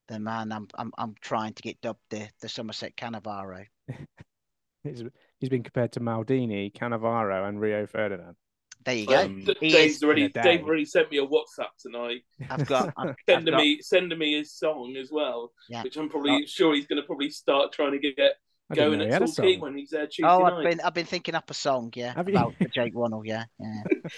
[0.06, 0.52] the man.
[0.52, 3.64] I'm I'm I'm trying to get dubbed the the Somerset Cannavaro.
[4.84, 5.02] He's,
[5.40, 8.36] he's been compared to Maldini, Cannavaro, and Rio Ferdinand.
[8.84, 9.24] There you go.
[9.24, 10.42] Um, Dave's already, in day.
[10.42, 14.18] Dave already sent me a WhatsApp tonight, I've got I've, I've sending got, me sending
[14.18, 15.82] me his song as well, Yeah.
[15.82, 18.34] which I'm probably sure he's going to probably start trying to get
[18.70, 20.42] I going know at had a Torquay when he's there Tuesday Oh.
[20.44, 22.34] I've been I've been thinking up a song, yeah, Have you?
[22.34, 23.82] about Jake Wannell, yeah, yeah.
[24.02, 24.08] Do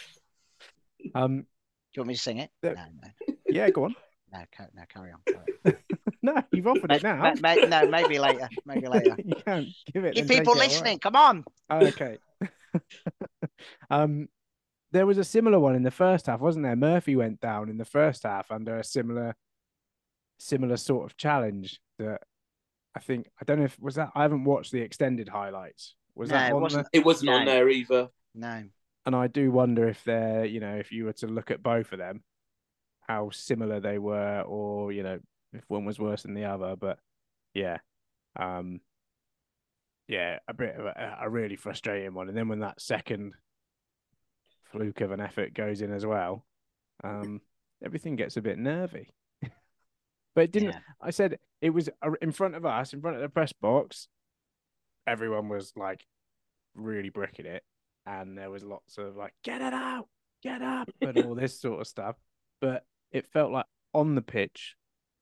[1.05, 1.47] you Um,
[1.97, 2.51] want me to sing it?
[2.65, 3.95] Uh, No, no, yeah, go on.
[4.33, 4.41] no,
[4.75, 5.21] no carry on.
[5.65, 5.77] Carry
[6.27, 7.17] No, you've offered it now.
[7.17, 8.49] Ma- ma- no, maybe later.
[8.65, 9.17] Maybe later.
[9.25, 10.15] you can't give it.
[10.15, 10.67] Keep and take people it away.
[10.67, 10.99] listening.
[10.99, 11.45] Come on.
[11.71, 12.19] Oh, okay.
[13.91, 14.29] um,
[14.91, 16.75] there was a similar one in the first half, wasn't there?
[16.75, 19.37] Murphy went down in the first half under a similar,
[20.41, 21.81] similar sort of challenge.
[22.01, 22.23] That
[22.97, 24.11] I think I don't know if was that.
[24.17, 25.95] I haven't watched the extended highlights.
[26.17, 26.89] Was No, that it wasn't.
[26.93, 28.09] it wasn't on there either.
[28.35, 28.65] No.
[29.05, 31.93] And I do wonder if they're, you know, if you were to look at both
[31.93, 32.25] of them,
[33.07, 35.21] how similar they were, or you know,
[35.53, 36.77] if one was worse than the other.
[36.77, 36.99] But
[37.55, 37.79] yeah,
[38.39, 38.81] um,
[40.09, 42.29] yeah, a bit of a, a really frustrating one.
[42.29, 43.35] And then when that second
[44.71, 46.45] fluke of an effort goes in as well,
[47.03, 47.41] um,
[47.85, 49.13] everything gets a bit nervy.
[50.35, 50.71] but it didn't.
[50.71, 50.79] Yeah.
[51.01, 51.89] I said it was
[52.21, 54.09] in front of us, in front of the press box.
[55.07, 56.05] Everyone was like
[56.75, 57.63] really bricking it,
[58.07, 60.09] and there was lots of like, "Get it out,
[60.43, 62.17] get up," and all this sort of stuff.
[62.61, 64.75] But it felt like on the pitch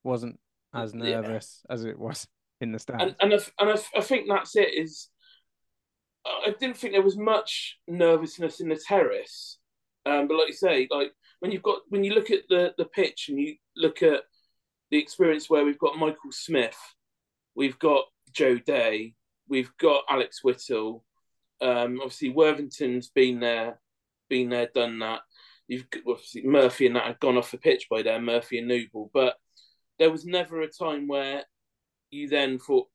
[0.04, 0.38] wasn't
[0.74, 1.20] as Yeah.
[1.20, 2.26] nervous as it was
[2.60, 3.14] in the stands.
[3.20, 4.74] and and I, and I, I think that's it.
[4.74, 5.08] Is
[6.26, 9.58] I didn't think there was much nervousness in the terrace,
[10.06, 12.84] um, but like you say, like when you've got when you look at the the
[12.86, 14.22] pitch and you look at
[14.90, 16.78] the experience where we've got Michael Smith,
[17.54, 19.14] we've got Joe Day,
[19.48, 21.04] we've got Alex Whittle,
[21.60, 23.80] um, obviously Worthington's been there,
[24.28, 25.20] been there, done that.
[25.68, 28.68] You've got- obviously Murphy and that had gone off the pitch by then, Murphy and
[28.68, 29.36] Nouble, but
[29.98, 31.44] there was never a time where
[32.11, 32.88] you then thought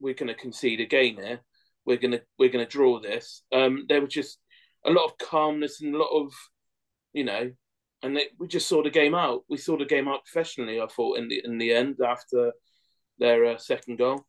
[0.00, 1.40] we're going to concede again here.
[1.86, 3.42] We're going to we're to draw this.
[3.52, 4.38] Um, there was just
[4.84, 6.32] a lot of calmness and a lot of,
[7.12, 7.52] you know,
[8.02, 9.44] and they, we just saw the game out.
[9.48, 10.80] We saw the game out professionally.
[10.80, 12.52] I thought in the in the end after
[13.18, 14.26] their uh, second goal.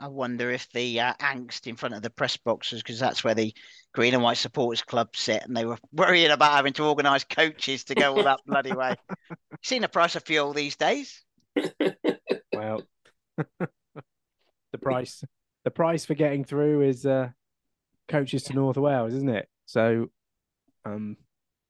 [0.00, 3.34] I wonder if the uh, angst in front of the press boxes, because that's where
[3.34, 3.54] the
[3.92, 7.84] Green and White Supporters Club sit, and they were worrying about having to organise coaches
[7.84, 8.94] to go all that bloody way.
[9.62, 11.22] Seen the price of fuel these days?
[12.52, 12.82] Well,
[13.36, 15.24] the price
[15.64, 17.30] the price for getting through is uh,
[18.08, 19.48] coaches to North Wales, isn't it?
[19.64, 20.08] So,
[20.84, 21.16] um,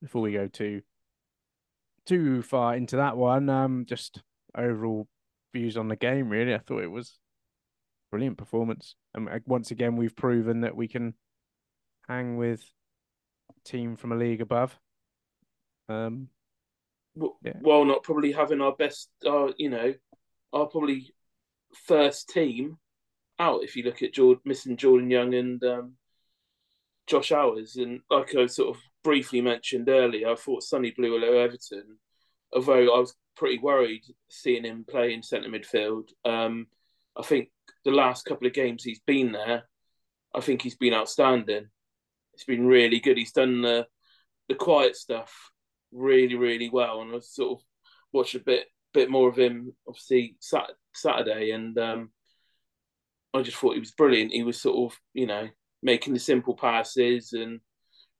[0.02, 0.82] before we go too
[2.06, 4.20] too far into that one, um, just
[4.56, 5.06] overall
[5.52, 6.28] views on the game.
[6.28, 7.18] Really, I thought it was
[8.10, 11.14] brilliant performance, and once again we've proven that we can
[12.08, 12.62] hang with
[13.50, 14.78] a team from a league above.
[15.88, 16.28] Um,
[17.42, 17.52] Yeah.
[17.60, 19.94] while not probably having our best, uh, you know,
[20.52, 21.12] our probably
[21.86, 22.78] first team
[23.38, 23.62] out.
[23.62, 25.96] If you look at Jordan, missing Jordan Young and um,
[27.06, 31.98] Josh Owers, and like I sort of briefly mentioned earlier, I thought Sonny Blu Lo-Everton,
[32.52, 36.10] although I was pretty worried seeing him play in centre midfield.
[36.24, 36.66] Um,
[37.16, 37.50] I think
[37.84, 39.64] the last couple of games he's been there,
[40.34, 41.68] I think he's been outstanding.
[42.34, 43.16] It's been really good.
[43.16, 43.86] He's done the
[44.48, 45.32] the quiet stuff
[45.92, 47.64] really, really well, and I sort of
[48.12, 52.10] watched a bit bit more of him, obviously sat, Saturday, and um,
[53.32, 54.32] I just thought he was brilliant.
[54.32, 55.48] He was sort of, you know,
[55.82, 57.60] making the simple passes and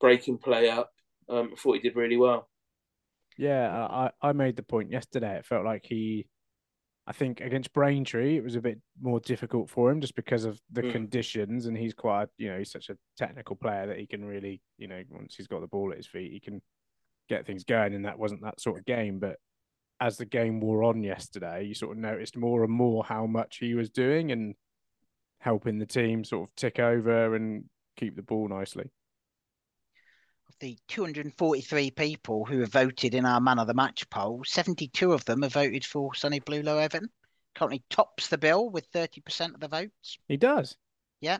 [0.01, 0.90] breaking play up.
[1.29, 2.49] Um, I thought he did really well.
[3.37, 5.37] Yeah, I, I made the point yesterday.
[5.37, 6.27] It felt like he,
[7.11, 10.61] I think against Braintree, it was a bit more difficult for him just because of
[10.70, 10.92] the Mm.
[10.92, 11.66] conditions.
[11.66, 14.87] And he's quite, you know, he's such a technical player that he can really, you
[14.87, 16.62] know, once he's got the ball at his feet, he can
[17.29, 17.94] get things going.
[17.94, 19.18] And that wasn't that sort of game.
[19.18, 19.38] But
[19.99, 23.57] as the game wore on yesterday, you sort of noticed more and more how much
[23.57, 24.55] he was doing and
[25.40, 27.64] helping the team sort of tick over and
[27.96, 28.88] keep the ball nicely.
[30.58, 35.24] The 243 people who have voted in our man of the match poll, 72 of
[35.24, 37.08] them have voted for Sonny Blu Lo-Everton.
[37.54, 40.18] Currently tops the bill with 30% of the votes.
[40.28, 40.76] He does.
[41.20, 41.38] Yeah.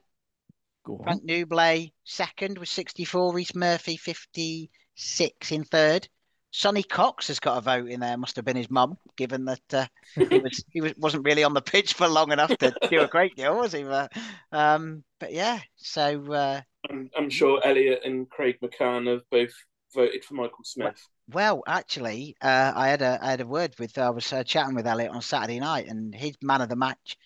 [0.85, 1.05] Go on.
[1.05, 3.35] Frank Nouble second with 64.
[3.35, 6.09] Reese Murphy 56 in third.
[6.53, 8.16] Sonny Cox has got a vote in there.
[8.16, 11.55] Must have been his mum, given that uh, he was he was wasn't really on
[11.55, 13.85] the pitch for long enough to do a great deal, was he?
[13.85, 14.12] But,
[14.51, 19.53] um, but yeah, so uh, I'm, I'm sure Elliot and Craig McCann have both
[19.95, 21.07] voted for Michael Smith.
[21.29, 24.75] Well, actually, uh, I had a I had a word with I was uh, chatting
[24.75, 27.16] with Elliot on Saturday night, and his man of the match,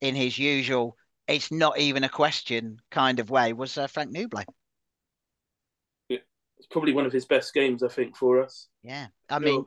[0.00, 0.96] in his usual
[1.28, 4.44] "it's not even a question" kind of way, was uh, Frank Nouble.
[6.08, 8.68] It's probably one of his best games, I think, for us.
[8.82, 9.64] Yeah, I mean,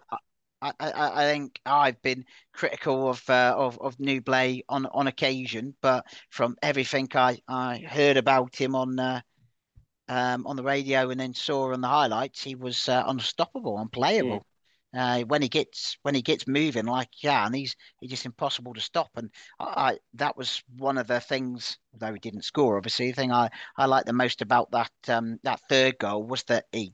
[0.62, 5.76] I, I, I think I've been critical of uh, of of Nouble on on occasion,
[5.82, 9.00] but from everything I I heard about him on.
[9.00, 9.22] Uh,
[10.14, 14.46] um, on the radio and then saw on the highlights, he was uh, unstoppable, unplayable.
[14.96, 18.74] Uh, when he gets when he gets moving like yeah, and he's he's just impossible
[18.76, 19.10] to stop.
[19.16, 23.08] And I, I that was one of the things, though he didn't score, obviously.
[23.10, 26.66] The thing I I liked the most about that um that third goal was that
[26.72, 26.94] he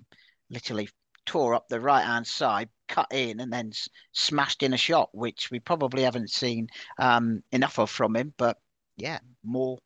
[0.49, 0.89] literally
[1.25, 5.09] tore up the right hand side, cut in, and then s- smashed in a shot,
[5.13, 6.67] which we probably haven't seen
[6.99, 8.33] um enough of from him.
[8.37, 8.57] But
[8.97, 9.77] yeah, more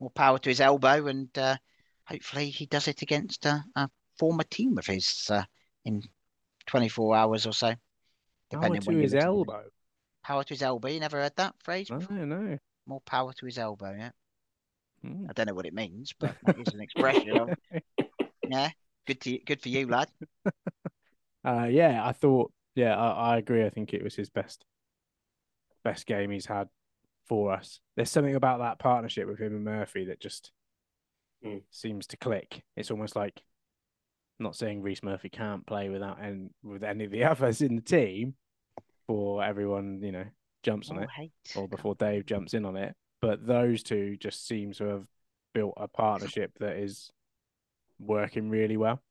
[0.00, 1.56] more power to his elbow, and uh,
[2.10, 5.44] hopefully he does it against a, a former team of his uh,
[5.84, 6.02] in
[6.66, 7.68] 24 hours or so.
[7.68, 7.76] Power
[8.50, 9.28] depending to his listen to it.
[9.28, 9.62] elbow.
[10.24, 10.88] Power to his elbow.
[10.88, 12.16] You never heard that phrase No, before?
[12.16, 12.58] no.
[12.86, 13.94] More power to his elbow.
[13.96, 14.10] Yeah,
[15.02, 15.26] Hmm.
[15.30, 17.36] I don't know what it means, but it's an expression.
[17.38, 17.50] Of,
[18.48, 18.70] yeah,
[19.06, 20.08] good to good for you, lad.
[21.42, 22.52] Uh, yeah, I thought.
[22.74, 23.64] Yeah, I, I agree.
[23.64, 24.62] I think it was his best,
[25.84, 26.68] best game he's had
[27.28, 27.80] for us.
[27.96, 30.52] There's something about that partnership with him and Murphy that just
[31.44, 31.62] Mm.
[31.70, 32.62] seems to click.
[32.76, 33.40] It's almost like,
[34.38, 37.82] not saying Reese Murphy can't play without and with any of the others in the
[37.82, 38.34] team,
[39.06, 40.24] before everyone you know
[40.62, 41.32] jumps on More it hate.
[41.56, 42.94] or before Dave jumps in on it.
[43.20, 45.04] But those two just seem to have
[45.54, 47.10] built a partnership that is
[47.98, 49.02] working really well.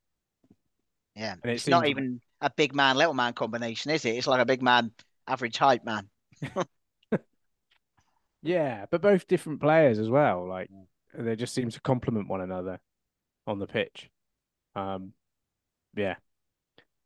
[1.16, 4.16] Yeah, and it it's not seems- even a big man little man combination, is it?
[4.16, 4.92] It's like a big man
[5.28, 6.10] average height man.
[8.42, 10.48] Yeah, but both different players as well.
[10.48, 10.70] Like
[11.14, 12.80] they just seem to complement one another
[13.48, 14.10] on the pitch.
[14.76, 15.14] Um,
[15.96, 16.16] yeah,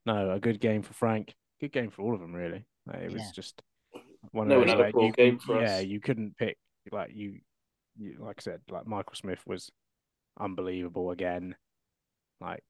[0.06, 1.36] no, a good game for Frank.
[1.62, 2.66] Good game for all of them, really.
[2.86, 3.32] Like, it was Yeah.
[3.34, 3.62] just
[4.32, 5.86] one No of those had a where poor you, game for yeah, us.
[5.86, 6.58] you couldn't pick
[6.92, 7.40] like you,
[7.98, 9.72] you, like I said, like Michael Smith was
[10.40, 11.56] unbelievable again.
[12.42, 12.64] Like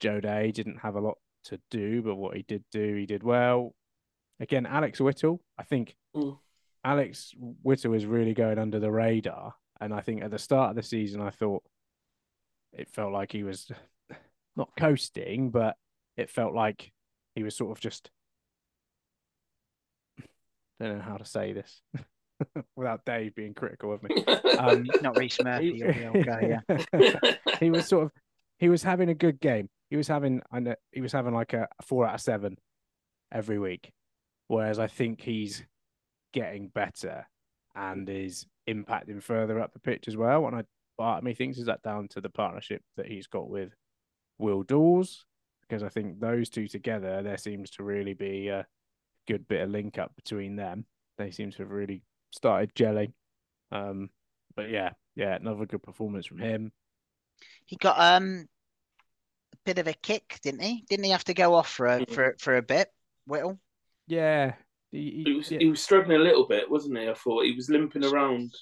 [0.00, 3.22] Joe Day didn't have a lot to do, but what he did do, he did
[3.24, 3.74] well.
[4.38, 6.38] Again, Alex Whittle, I think Mm.
[6.84, 9.54] Alex Whittle is really going under the radar.
[9.80, 11.62] And I think at the start of the season, I thought
[12.72, 13.70] it felt like he was
[14.56, 15.76] not coasting, but
[16.16, 16.92] it felt like
[17.34, 18.10] he was sort of just.
[20.80, 21.82] don't know how to say this
[22.76, 24.24] without Dave being critical of me.
[24.58, 25.72] Um, Not Reese Murphy.
[25.72, 26.60] he, You'll yeah.
[27.58, 28.12] he was sort of
[28.58, 29.68] he was having a good game.
[29.88, 32.56] He was having I know he was having like a four out of seven
[33.32, 33.92] every week,
[34.48, 35.64] whereas I think he's
[36.32, 37.26] getting better
[37.74, 40.46] and is impacting further up the pitch as well.
[40.46, 40.64] And I
[40.98, 43.72] part of me thinks is that down to the partnership that he's got with
[44.38, 45.24] Will Dawes
[45.62, 48.66] because I think those two together there seems to really be a
[49.28, 50.84] good bit of link up between them.
[51.16, 52.02] They seem to have really
[52.32, 53.12] started gelling.
[53.70, 54.10] Um,
[54.56, 56.72] but yeah, yeah, another good performance from him.
[57.66, 58.48] He got um
[59.52, 60.84] a bit of a kick, didn't he?
[60.88, 62.88] Didn't he have to go off for a for for a bit?
[63.26, 63.58] Whittle.
[64.06, 64.54] Yeah,
[64.92, 65.58] he, He was, yeah.
[65.58, 67.08] he was struggling a little bit, wasn't he?
[67.08, 68.52] I thought he was limping around.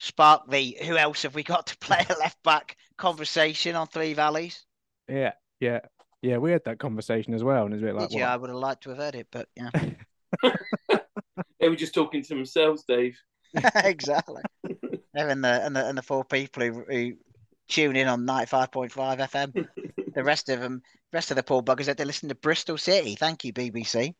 [0.00, 4.12] Spark the who else have we got to play a left back conversation on Three
[4.14, 4.64] Valleys?
[5.08, 5.80] yeah, yeah,
[6.22, 6.38] yeah.
[6.38, 8.20] We had that conversation as well, and it's a bit like, Did you?
[8.22, 8.30] what?
[8.30, 9.70] I would have liked to have heard it, but yeah,
[11.60, 13.16] They were just talking to themselves, Dave.
[13.76, 14.42] exactly.
[15.14, 17.12] And the and the and the four people who, who
[17.68, 19.66] tune in on ninety five point five FM.
[20.14, 23.14] the rest of them, rest of the poor buggers had to listen to Bristol City.
[23.14, 24.14] Thank you, BBC.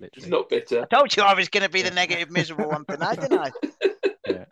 [0.00, 0.30] He's literally.
[0.30, 0.82] not bitter.
[0.82, 3.50] I told you I was going to be the negative, miserable one tonight, didn't I?
[4.28, 4.44] Yeah,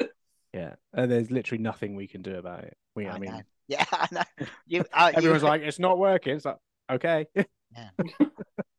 [0.55, 0.75] yeah.
[0.95, 2.77] And there's literally nothing we can do about it.
[2.95, 3.41] We, I, I mean, know.
[3.69, 4.23] Yeah, I know.
[4.67, 6.35] You, uh, you- everyone's like, it's not working.
[6.37, 6.57] It's like,
[6.91, 7.27] okay.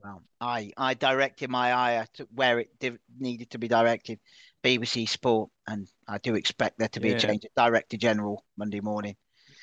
[0.04, 4.20] Well, I I directed my eye to where it div- needed to be directed,
[4.64, 7.16] BBC Sport, and I do expect there to be Yeah.
[7.16, 9.16] a change at Director General Monday morning.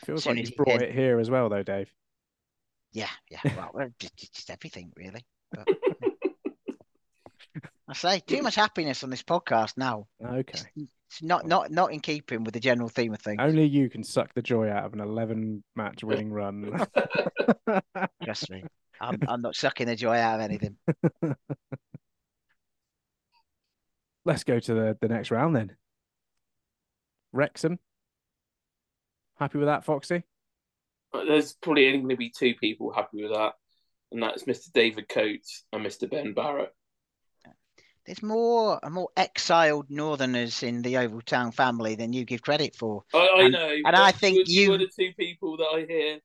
[0.05, 0.83] Feels like he's he brought did.
[0.91, 1.91] it here as well, though, Dave.
[2.93, 3.41] Yeah, yeah.
[3.57, 5.25] Well, well, just, just everything really.
[5.51, 5.67] But,
[7.87, 10.07] I say too much happiness on this podcast now.
[10.25, 10.59] Okay.
[10.77, 13.41] It's not not not in keeping with the general theme of things.
[13.41, 16.87] Only you can suck the joy out of an 11 match winning run.
[18.25, 18.65] Trust me,
[19.01, 20.77] I'm I'm not sucking the joy out of anything.
[24.25, 25.77] Let's go to the, the next round then.
[27.33, 27.79] Wrexham.
[29.39, 30.23] Happy with that, Foxy?
[31.13, 33.53] Uh, there's probably only going to be two people happy with that,
[34.11, 34.73] and that's Mr.
[34.73, 36.11] David Coates and Mr.
[36.11, 36.73] Ben Barrett.
[38.07, 43.03] There's more more exiled Northerners in the Yeovil Town family than you give credit for.
[43.15, 45.87] I, I And- know, and I think you you- are the two people that I
[45.89, 46.19] hear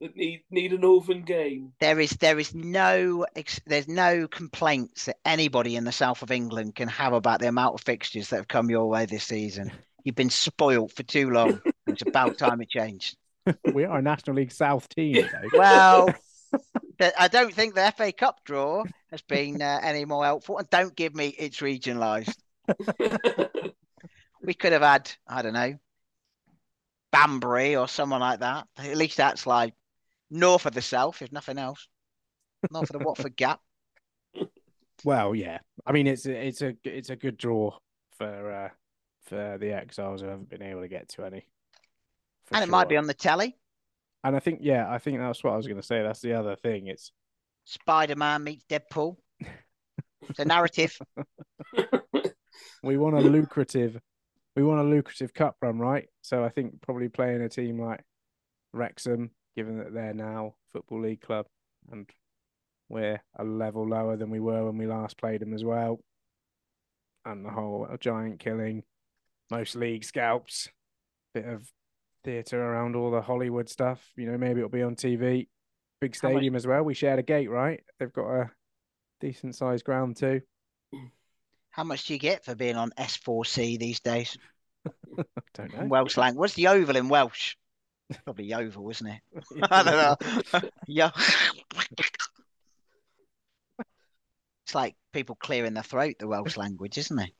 [0.00, 1.72] that need need a Northern game.
[1.80, 3.26] There is there is no
[3.66, 7.74] there's no complaints that anybody in the south of England can have about the amount
[7.74, 9.72] of fixtures that have come your way this season.
[10.04, 11.60] You've been spoilt for too long.
[11.86, 13.16] It's about time it changed.
[13.72, 15.30] We are a National League South team, Dave.
[15.52, 16.12] Well,
[16.98, 20.58] the- I don't think the FA Cup draw has been uh, any more helpful.
[20.58, 22.36] And don't give me it's regionalised.
[24.42, 25.78] We could have had I don't know
[27.12, 28.66] Banbury or someone like that.
[28.76, 29.74] At least that's like
[30.30, 31.88] north of the south, if nothing else.
[32.70, 33.60] North of the Watford Gap.
[35.04, 35.58] Well, yeah.
[35.86, 37.76] I mean, it's a, it's a it's a good draw
[38.18, 38.68] for uh,
[39.22, 41.46] for the exiles who haven't been able to get to any.
[42.52, 43.56] and it might be on the telly.
[44.26, 46.02] And I think, yeah, I think that's what I was going to say.
[46.02, 46.88] That's the other thing.
[46.88, 47.12] It's
[47.64, 49.14] Spider Man meets Deadpool.
[50.28, 50.98] It's a narrative.
[52.82, 54.00] we want a lucrative,
[54.56, 56.08] we want a lucrative cup run, right?
[56.22, 58.00] So I think probably playing a team like
[58.72, 61.46] Wrexham, given that they're now football league club,
[61.92, 62.10] and
[62.88, 66.00] we're a level lower than we were when we last played them as well,
[67.24, 68.82] and the whole giant killing,
[69.52, 70.68] most league scalps,
[71.32, 71.70] bit of
[72.26, 74.04] theatre around all the Hollywood stuff.
[74.16, 75.48] You know, maybe it'll be on TV.
[76.00, 76.82] Big How much- stadium as well.
[76.82, 77.82] We shared a gate, right?
[77.98, 78.50] They've got a
[79.20, 80.42] decent sized ground too.
[81.70, 84.36] How much do you get for being on S4C these days?
[85.54, 85.86] Don't In know.
[85.86, 86.38] Welsh language.
[86.38, 87.56] What's the oval in Welsh?
[88.24, 89.20] Probably Yeovil, isn't it?
[89.70, 90.70] I don't know.
[90.86, 91.10] Yo-
[94.64, 97.30] it's like people clearing their throat, the Welsh language, isn't it?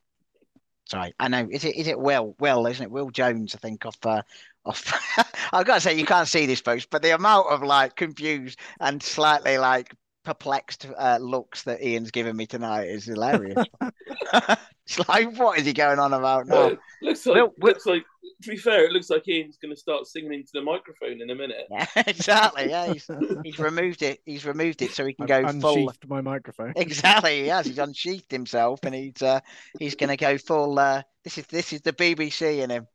[0.86, 1.48] Sorry, I know.
[1.50, 2.36] Is it is it Will?
[2.38, 2.90] Will, isn't it?
[2.90, 4.22] Will Jones, I think, off uh.
[5.52, 8.58] I've got to say, you can't see this, folks, but the amount of like confused
[8.80, 13.64] and slightly like perplexed uh, looks that Ian's given me tonight is hilarious.
[14.32, 16.54] it's like, what is he going on about now?
[16.54, 18.04] Well, looks like Will- Will- looks like.
[18.42, 21.30] To be fair, it looks like Ian's going to start singing into the microphone in
[21.30, 21.68] a minute.
[21.70, 22.68] Yeah, exactly.
[22.68, 23.08] Yeah, he's,
[23.42, 24.20] he's removed it.
[24.26, 25.74] He's removed it so he can I've go full.
[25.88, 26.74] unsheathed my microphone.
[26.76, 27.44] Exactly.
[27.44, 27.64] He has.
[27.64, 29.40] He's unsheathed himself, and he's uh,
[29.78, 30.78] he's going to go full.
[30.78, 32.86] Uh, this is this is the BBC in him.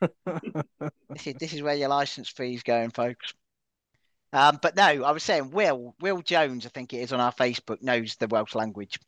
[1.10, 3.34] This is this is where your license fee's going, folks.
[4.32, 7.32] Um, but no, I was saying Will Will Jones, I think it is on our
[7.32, 8.98] Facebook, knows the Welsh language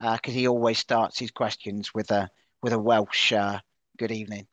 [0.00, 2.30] because he always starts his questions with a
[2.62, 3.60] with a Welsh uh,
[3.98, 4.46] good evening.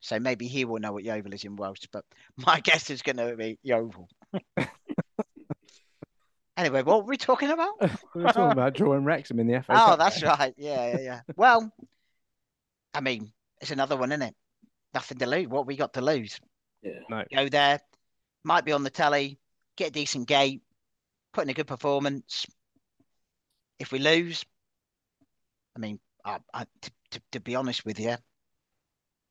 [0.00, 2.04] So maybe he will know what Yeovil is in Welsh, but
[2.36, 4.08] my guess is going to be Yeovil.
[6.56, 7.80] anyway, what were we talking about?
[8.14, 10.54] we were talking about drawing Wrexham in the FA Oh, Cup that's right.
[10.56, 11.20] Yeah, yeah, yeah.
[11.36, 11.72] Well,
[12.92, 14.34] I mean, it's another one, isn't it?
[14.94, 15.48] Nothing to lose.
[15.48, 16.40] What we got to lose?
[16.82, 17.00] Yeah.
[17.10, 17.80] No, Go there,
[18.44, 19.38] might be on the telly,
[19.76, 20.62] get a decent gate,
[21.32, 22.46] put in a good performance.
[23.78, 24.44] If we lose,
[25.76, 28.16] I mean, I, I, to, to, to be honest with you,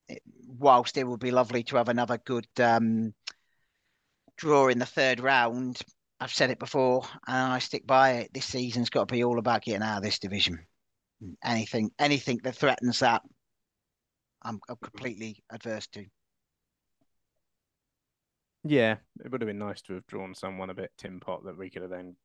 [0.10, 3.14] it, whilst it would be lovely to have another good um,
[4.36, 5.80] draw in the third round,
[6.20, 8.34] I've said it before, and I stick by it.
[8.34, 10.66] This season's got to be all about getting out of this division.
[11.44, 13.22] Anything, anything that threatens that,
[14.46, 16.06] I'm, I'm completely adverse to.
[18.66, 21.58] Yeah, it would have been nice to have drawn someone a bit tin pot that
[21.58, 22.16] we could have then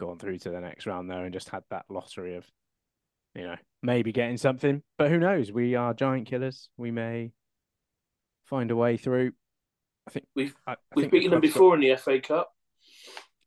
[0.00, 2.46] gone through to the next round there and just had that lottery of,
[3.34, 4.82] you know, maybe getting something.
[4.96, 5.52] But who knows?
[5.52, 6.70] We are giant killers.
[6.78, 7.32] We may
[8.46, 9.32] find a way through.
[10.06, 12.20] I think We've I, I we've think beaten them club's got- before in the FA
[12.20, 12.50] Cup,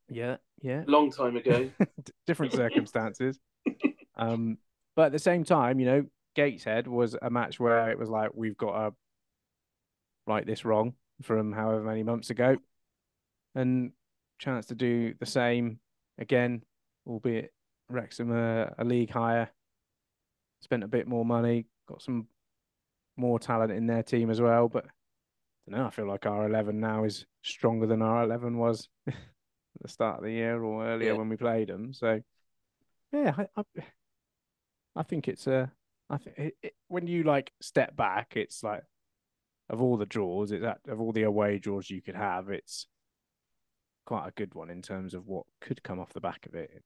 [0.08, 0.84] Yeah, yeah.
[0.86, 1.72] long time ago.
[1.80, 3.40] D- different circumstances.
[4.16, 4.58] um,
[4.96, 6.06] but at the same time, you know,
[6.36, 8.96] Gateshead was a match where it was like we've got to
[10.28, 12.58] right this wrong from however many months ago,
[13.56, 13.92] and
[14.40, 15.80] chance to do the same
[16.18, 16.64] again,
[17.06, 17.54] albeit
[17.90, 19.50] Wrexham a league higher,
[20.62, 22.28] spent a bit more money, got some
[23.18, 24.86] more talent in their team as well, but.
[25.68, 25.86] I don't know.
[25.86, 29.14] I feel like our eleven now is stronger than our eleven was at
[29.80, 31.18] the start of the year or earlier Yeah.
[31.20, 31.94] when we played them.
[31.94, 32.20] So,
[33.14, 33.64] yeah, I, I,
[34.96, 35.72] I think it's a.
[36.12, 38.84] I think it, it, when you like step back, it's like
[39.70, 42.86] of all the draws, it's that of all the away draws you could have, it's
[44.06, 46.84] quite a good one in terms of what could come off the back of it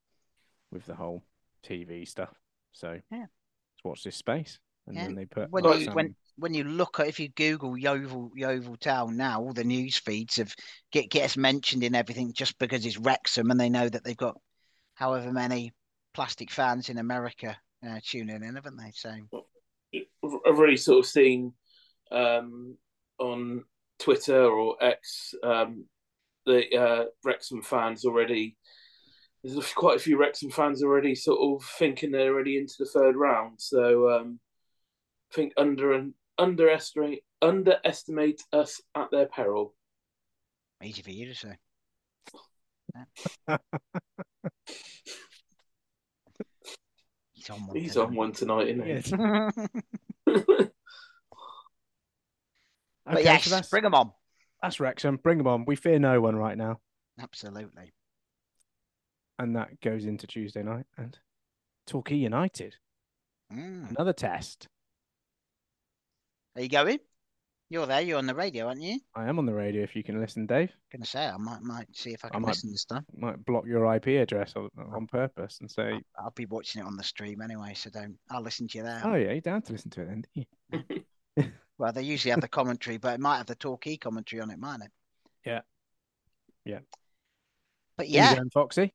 [0.72, 1.24] with the whole
[1.68, 2.34] TV stuff.
[2.72, 3.22] So, Yeah.
[3.22, 5.06] let's watch this space, and Yeah.
[5.06, 7.78] then they put When like you, some- when when you look at if you Google
[7.78, 10.54] Yeovil Yeovil Town now, all the news feeds of
[10.92, 14.16] get get us mentioned in everything just because it's Wrexham and they know that they've
[14.16, 14.40] got
[14.94, 15.72] however many
[16.14, 17.58] plastic fans in America
[17.88, 18.92] uh, tuning in, haven't they?
[18.94, 19.12] So
[19.94, 21.54] I've already sort of seen
[22.12, 22.78] um,
[23.20, 23.64] on
[24.00, 25.86] Twitter or X um,
[26.46, 28.58] the uh, Wrexham fans already.
[29.44, 33.16] There's quite a few Wrexham fans already sort of thinking they're already into the third
[33.16, 33.60] round.
[33.60, 34.40] So um,
[35.32, 39.74] I think under and underestimate underestimate us at their peril.
[40.84, 41.58] easy for you to say.
[47.48, 47.76] He's on one.
[47.78, 48.06] He's tonight.
[48.06, 48.92] on one tonight, isn't he?
[48.92, 49.10] Yes.
[50.26, 50.72] but
[53.14, 54.12] Okay, yes, so that's, bring them on.
[54.62, 55.18] that's Wrexham.
[55.18, 55.66] Bring them on.
[55.66, 56.80] We fear no one right now.
[57.20, 57.94] Absolutely.
[59.38, 60.86] And that goes into Tuesday night.
[60.98, 61.18] And
[61.88, 62.76] Torquay United,
[63.54, 63.92] Mm.
[63.92, 64.68] another test.
[66.56, 66.98] Are you going?
[67.70, 68.02] You're there.
[68.02, 69.00] You're on the radio, aren't you?
[69.16, 70.72] I am on the radio if you can listen, Dave.
[70.92, 73.06] Gonna say I might might see if I I can might- listen this time.
[73.18, 76.96] Might block your IP address on, on purpose and say, I'll be watching it on
[76.96, 78.18] the stream anyway, so don't.
[78.30, 79.02] I'll listen to you there.
[79.04, 80.24] oh, yeah, you're down to listen to it then.
[80.34, 81.46] don't you?
[81.78, 84.58] Well, they usually have the commentary, but it might have the Torquay commentary on it,
[84.58, 84.92] might it?
[85.46, 85.60] Yeah.
[86.64, 86.80] Yeah.
[87.98, 88.94] But Are you yeah, going, Foxy?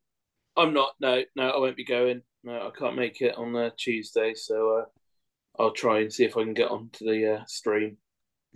[0.56, 0.92] I'm not.
[0.98, 2.22] No, no, I won't be going.
[2.42, 6.38] No, I can't make it on the Tuesday, so uh, I'll try and see if
[6.38, 7.98] I can get onto the uh, stream.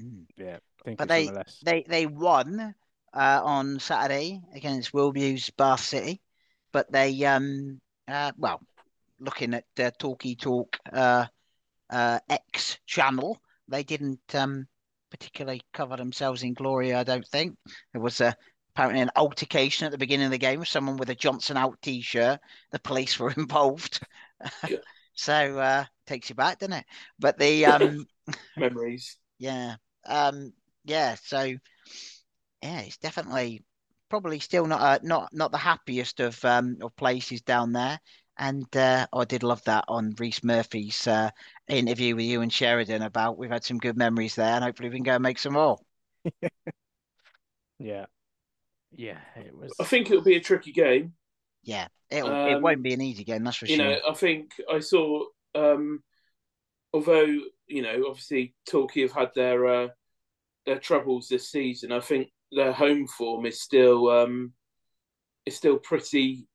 [0.01, 0.26] Mm.
[0.36, 0.59] Yeah.
[0.84, 1.61] But it's MLS.
[1.64, 2.74] they they won
[3.12, 6.20] uh, on Saturday against Wilbury's Bath City,
[6.72, 8.61] but they um uh, well,
[9.18, 11.26] looking at uh, Talkie Talk uh,
[11.90, 13.38] uh, X channel,
[13.68, 14.66] they didn't um
[15.11, 16.92] particularly cover themselves in glory.
[16.92, 17.57] I don't think
[17.92, 18.34] there was a.
[18.76, 21.78] Apparently, an altercation at the beginning of the game with someone with a Johnson out
[21.80, 22.40] T-shirt.
[22.72, 24.01] The police were involved,
[24.66, 24.82] Good.
[25.14, 26.84] so uh, takes you back, doesn't it?
[27.16, 28.07] But the um,
[28.57, 29.16] Memories.
[29.38, 29.76] yeah.
[30.07, 30.52] Um,
[30.84, 31.55] yeah, so
[32.62, 33.62] yeah, it's definitely
[34.09, 37.98] probably still not uh, not not the happiest of um of places down there.
[38.36, 41.30] And uh, I did love that on Rhys Murphy's uh,
[41.68, 44.96] interview with you and Sheridan about we've had some good memories there, and hopefully we
[44.96, 45.78] can go and make some more.
[47.78, 48.07] Yeah.
[48.92, 49.74] Yeah, it was.
[49.80, 51.14] I think it'll be a tricky game.
[51.62, 53.86] Yeah, it'll, it Um, won't be an easy game, that's for you sure.
[53.86, 55.24] You know, I think I saw,
[55.55, 56.02] um,
[56.95, 59.88] although you know, obviously Torquay have had their uh,
[60.64, 61.92] their troubles this season.
[61.92, 64.53] I think their home form is still um,
[65.45, 66.47] is still pretty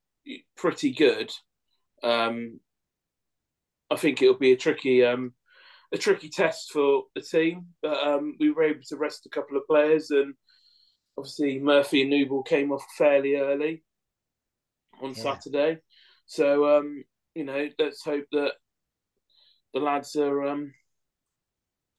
[0.55, 1.31] pretty good.
[2.03, 2.59] Um,
[3.91, 5.33] I think it'll be a tricky um,
[5.91, 9.57] a tricky test for the team, but um, we were able to rest a couple
[9.57, 10.35] of players, and
[11.17, 13.83] obviously Murphy and Nouble came off fairly early
[15.01, 15.23] on Yeah.
[15.23, 15.77] Saturday.
[16.27, 18.53] So um, you know, let's hope that
[19.73, 20.73] the lads are um,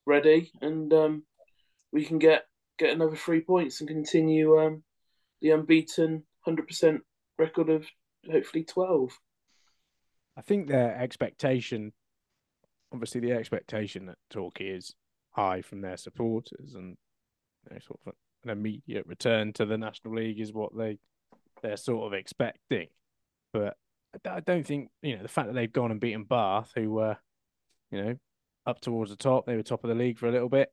[0.07, 1.23] ready and um,
[1.93, 2.45] we can get
[2.79, 4.83] get another three points and continue um,
[5.41, 7.03] the unbeaten hundred percent
[7.39, 7.87] record of
[8.31, 9.11] hopefully twelve.
[10.37, 11.93] I think their expectation,
[12.93, 14.95] obviously, the expectation that Torquay is
[15.33, 16.97] high from their supporters, and
[17.65, 18.15] you know, sort of
[18.45, 20.99] an immediate return to the National League is what they
[21.63, 22.89] they're sort of expecting.
[23.53, 23.77] But
[24.27, 27.17] I don't think you know the fact that they've gone and beaten Bath, who were,
[27.91, 28.15] you know,
[28.67, 30.73] up towards the top, they were top of the league for a little bit,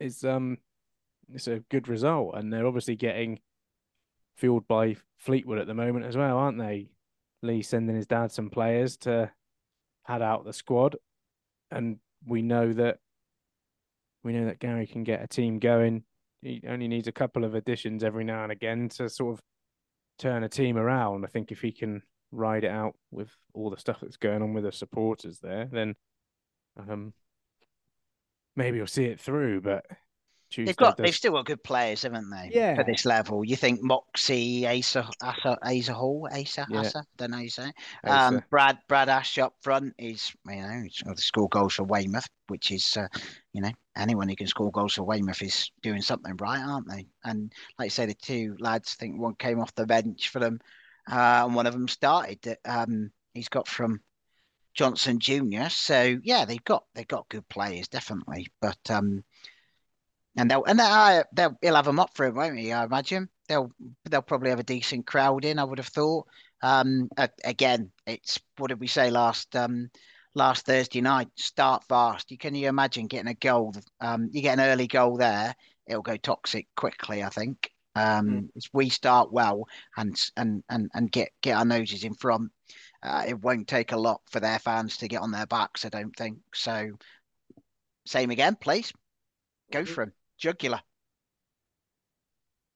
[0.00, 0.58] is um,
[1.32, 3.40] it's a good result, and they're obviously getting
[4.36, 6.88] fueled by Fleetwood at the moment as well, aren't they?
[7.42, 9.30] Lee sending his dad some players to
[10.06, 10.96] pad out the squad,
[11.70, 12.98] and we know that
[14.22, 16.04] we know that Gary can get a team going.
[16.40, 19.42] he only needs a couple of additions every now and again to sort of
[20.18, 21.24] turn a team around.
[21.24, 24.54] I think if he can ride it out with all the stuff that's going on
[24.54, 25.94] with the supporters there, then
[26.76, 27.12] um,
[28.56, 29.60] maybe we'll see it through.
[29.60, 29.84] But
[30.50, 32.50] Tuesday They've got, does- they've still got good players, haven't they?
[32.52, 32.76] Yeah.
[32.76, 36.80] For this level, you think Moxie, Asa, Asa, Asa Hall, Asa, Yeah.
[36.80, 37.72] Asa, don't know how you say.
[38.04, 38.36] Asa.
[38.36, 41.84] Um, Brad, Brad Ash up front is, you know, he's got the score goals for
[41.84, 43.08] Weymouth, which is, uh,
[43.52, 47.06] you know, anyone who can score goals for Weymouth is doing something right, aren't they?
[47.24, 50.38] And like I say, the two lads, I think one came off the bench for
[50.38, 50.60] them,
[51.10, 52.38] uh, and one of them started.
[52.42, 54.00] That um, he's got from
[54.74, 55.68] Johnson Junior.
[55.70, 58.48] So yeah, they've got they've got good players, definitely.
[58.60, 59.24] But um,
[60.36, 62.72] and they'll and they'll, they'll he'll have them up for it, won't he?
[62.72, 63.70] I imagine they'll
[64.04, 65.58] they'll probably have a decent crowd in.
[65.58, 66.26] I would have thought.
[66.62, 67.08] Um,
[67.44, 69.90] again, it's what did we say last um
[70.34, 71.28] last Thursday night?
[71.36, 72.30] Start fast.
[72.30, 73.74] You can you imagine getting a goal?
[74.00, 75.54] Um, you get an early goal there,
[75.86, 77.22] it'll go toxic quickly.
[77.22, 77.70] I think.
[77.96, 82.50] Um, if we start well and and and and get get our noses in front,
[83.04, 85.84] uh, it won't take a lot for their fans to get on their backs.
[85.84, 86.90] I don't think so.
[88.06, 88.92] Same again, please.
[89.70, 90.12] Go for him.
[90.38, 90.80] Jugular.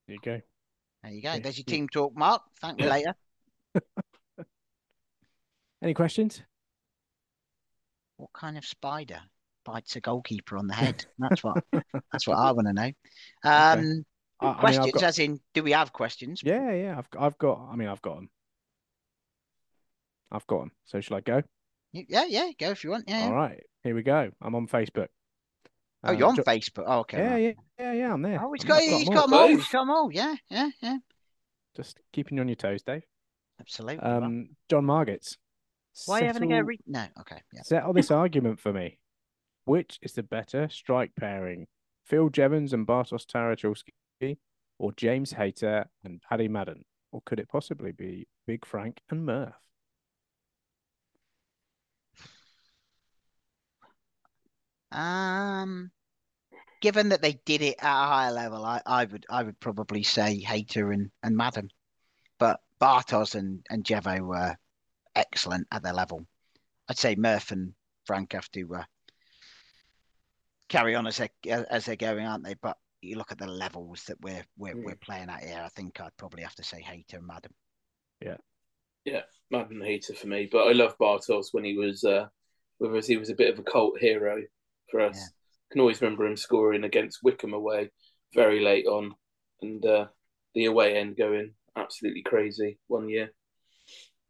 [0.06, 0.40] There you go.
[1.02, 1.32] There you go.
[1.32, 2.42] Yeah, There's your team talk, Mark.
[2.60, 2.90] Thank me Yeah.
[2.90, 3.14] later.
[5.82, 6.42] Any questions?
[8.16, 9.20] What kind of spider
[9.64, 11.04] bites a goalkeeper on the head?
[11.18, 11.62] That's what
[12.12, 12.86] that's what I want to know.
[12.86, 12.94] Um,
[13.44, 14.04] I, I mean,
[14.40, 16.40] I've questions, got- as in, do we have questions?
[16.44, 16.98] yeah, yeah.
[16.98, 17.68] I've I've got.
[17.70, 18.30] I mean, I've got them.
[20.30, 20.72] I've got them.
[20.84, 21.42] So shall I go?
[21.92, 22.50] Yeah, yeah.
[22.58, 23.04] Go if you want.
[23.08, 23.20] Yeah.
[23.20, 23.26] yeah.
[23.26, 23.62] All right.
[23.82, 24.30] Here we go.
[24.42, 25.08] I'm on Facebook.
[26.04, 26.84] Oh, Uh, you're on Jo- Facebook.
[26.86, 27.18] Oh, okay.
[27.18, 27.56] Yeah, right.
[27.78, 28.12] yeah, yeah, yeah.
[28.12, 28.38] I'm there.
[28.44, 29.28] Oh, he's got, I've he's got all.
[29.28, 29.48] them all.
[29.48, 30.12] He's got them all.
[30.12, 30.96] Yeah, yeah, yeah.
[31.76, 33.02] Just keeping you on your toes, Dave.
[33.60, 33.98] Absolutely.
[33.98, 35.36] Um, John Margits.
[36.06, 36.50] Why are you having a go?
[36.52, 37.06] settle- Re- no.
[37.20, 37.42] Okay.
[37.52, 37.62] Yeah.
[37.62, 38.98] Settle this argument for me.
[39.64, 41.66] Which is the better strike pairing?
[42.04, 44.38] Phil Jevons and Bartosz Tarachulski,
[44.78, 46.84] or James Hayter and Paddy Madden?
[47.12, 49.54] Or could it possibly be Big Frank and Murph?
[54.90, 55.90] Um,
[56.80, 60.02] given that they did it at a higher level, I, I would I would probably
[60.02, 61.70] say Hayter and and Madden,
[62.38, 64.56] but Bartos and and Jevo were
[65.14, 66.26] excellent at their level.
[66.88, 67.74] I'd say Murph and
[68.06, 68.84] Frank have to uh,
[70.68, 72.54] carry on as they as they're going, aren't they?
[72.54, 75.62] But you look at the levels that we're we're, we're playing at here.
[75.62, 77.52] I think I'd probably have to say Hayter and Madden.
[79.04, 82.28] Yeah, Madden Hayter for me, but I love Bartos when he was uh,
[82.78, 83.06] with us.
[83.06, 84.42] He was a bit of a cult hero
[84.90, 85.16] for us.
[85.16, 85.26] Yeah.
[85.72, 87.90] Can always remember him scoring against Wycombe away
[88.34, 89.14] very late on,
[89.60, 90.06] and uh,
[90.54, 93.32] the away end going absolutely crazy one year.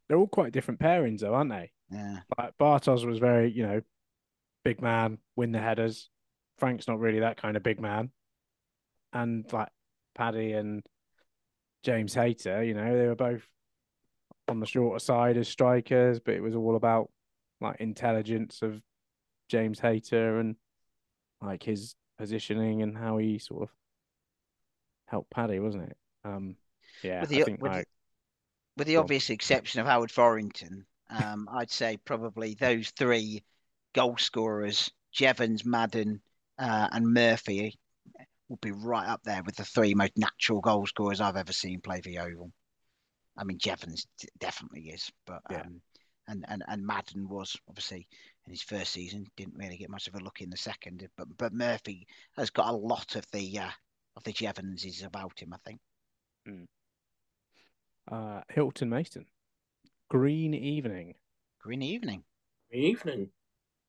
[0.07, 1.71] They're all quite different pairings, though, aren't they?
[1.91, 3.81] Yeah, Like Bartos was very, you know,
[4.63, 6.09] big man, win the headers.
[6.57, 8.11] Frank's not really that kind of big man.
[9.13, 9.69] And like
[10.15, 10.83] Paddy and
[11.83, 13.47] James Hayter, you know, they were both
[14.47, 17.09] on the shorter side as strikers, but it was all about
[17.61, 18.81] like intelligence of
[19.49, 20.55] James Hayter and
[21.41, 23.69] like his positioning and how he sort of
[25.05, 25.97] helped Paddy, wasn't it?
[26.23, 26.55] Um,
[27.03, 27.87] yeah, With I the- think with like
[28.77, 33.43] with the obvious exception of Howard Forinton, um, I'd say probably those three
[33.93, 36.21] goal scorers, Jevons, Madden,
[36.57, 37.77] uh, and Murphy,
[38.47, 41.81] would be right up there with the three most natural goal scorers I've ever seen
[41.81, 42.51] play for Yeovil.
[43.37, 44.05] I mean, Jevons
[44.39, 45.61] definitely is, but Yeah.
[45.61, 45.81] um,
[46.27, 48.07] and, and and Madden was obviously
[48.49, 51.27] in his first season didn't really get much of a look in the second, but
[51.37, 53.69] but Murphy has got a lot of the uh,
[54.15, 55.79] of the Jevonses about him, I think.
[58.11, 59.27] uh, Hilton Mason,
[60.09, 61.13] Green Evening.
[61.61, 62.23] Green evening.
[62.71, 63.29] Green Evening.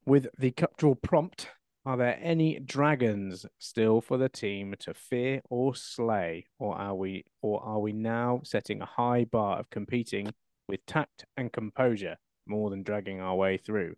[0.05, 1.49] With the cup draw prompt,
[1.87, 7.25] are there any dragons still for the team to fear or slay, or are we
[7.41, 10.35] or are we now setting a high bar of competing
[10.69, 13.97] with tact and composure more than dragging our way through,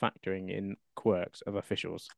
[0.00, 2.08] factoring in quirks of officials?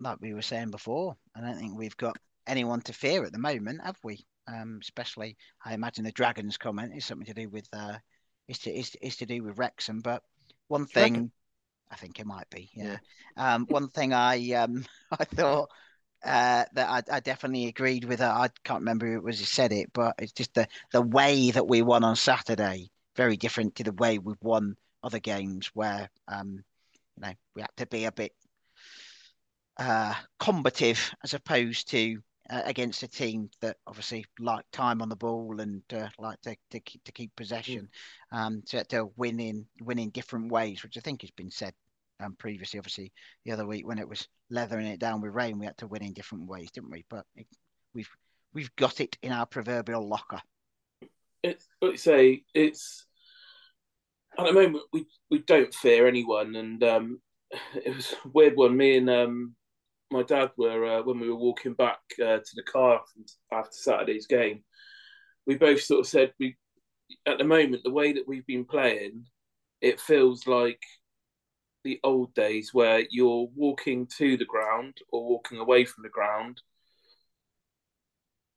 [0.00, 2.16] like we were saying before, I don't think we've got
[2.46, 4.24] anyone to fear at the moment, have we?
[4.46, 7.98] Um, especially, I imagine the Dragons comment is something to do with uh,
[8.46, 10.00] is to is, is to do with Wrexham.
[10.00, 10.22] But
[10.68, 11.30] one Do thing,
[11.90, 12.98] I think it might be, yeah.
[13.36, 15.70] Um, one thing I um I thought
[16.24, 18.20] uh that I, I definitely agreed with.
[18.20, 21.02] Uh, I can't remember who it was who said it, but it's just the the
[21.02, 25.70] way that we won on Saturday very different to the way we've won other games
[25.74, 26.62] where um
[27.16, 28.32] you know we had to be a bit
[29.78, 32.18] uh, combative as opposed to
[32.50, 36.56] uh, against a team that obviously like time on the ball and uh, like to,
[36.70, 37.88] to keep to keep possession.
[38.32, 41.74] Um, to, to win in win in different ways, which I think has been said
[42.20, 42.78] um, previously.
[42.78, 43.12] Obviously,
[43.44, 46.02] the other week when it was leathering it down with rain, we had to win
[46.02, 47.04] in different ways, didn't we?
[47.10, 47.46] But it,
[47.94, 48.10] we've
[48.54, 50.40] we've got it in our proverbial locker.
[51.42, 53.06] It's like you say, it's
[54.38, 57.20] at the moment we we don't fear anyone, and um,
[57.74, 58.76] it was weird one.
[58.76, 59.54] Me and um,
[60.10, 63.00] my dad were uh, when we were walking back uh, to the car
[63.52, 64.62] after Saturday's game.
[65.46, 66.56] We both sort of said we
[67.26, 69.24] at the moment the way that we've been playing,
[69.80, 70.82] it feels like
[71.84, 76.60] the old days where you're walking to the ground or walking away from the ground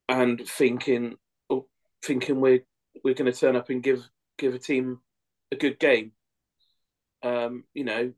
[0.09, 1.15] and thinking
[1.49, 1.65] or
[2.03, 2.63] thinking we're
[3.03, 4.99] we're going to turn up and give give a team
[5.51, 6.11] a good game.
[7.23, 8.13] Um, you know,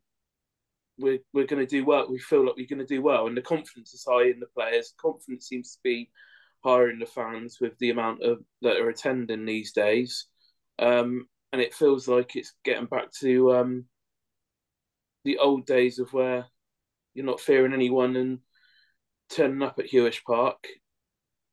[0.98, 2.10] we're we're going to do well.
[2.10, 4.48] We feel like we're going to do well, and the confidence is high in the
[4.56, 4.94] players.
[5.00, 6.10] Confidence seems to be
[6.64, 10.28] higher in the fans with the amount of that are attending these days,
[10.80, 13.86] um, and it feels like it's getting back to um,
[15.26, 16.46] the old days of where
[17.14, 18.40] you're not fearing anyone and
[19.30, 20.68] turning up at Huish Park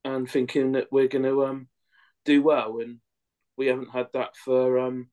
[0.04, 1.68] and thinking that we're going to um,
[2.24, 2.98] do well, and
[3.56, 5.08] we haven't had that for um,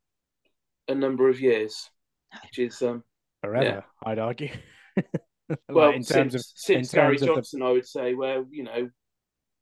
[0.88, 1.90] a number of years,
[2.44, 3.04] which is um,
[3.44, 3.66] forever.
[3.66, 3.82] Yeah.
[4.10, 4.50] I'd argue.
[4.98, 7.88] like well in terms since, of since in Gary terms of the- Johnson, I would
[7.88, 8.90] say, where you know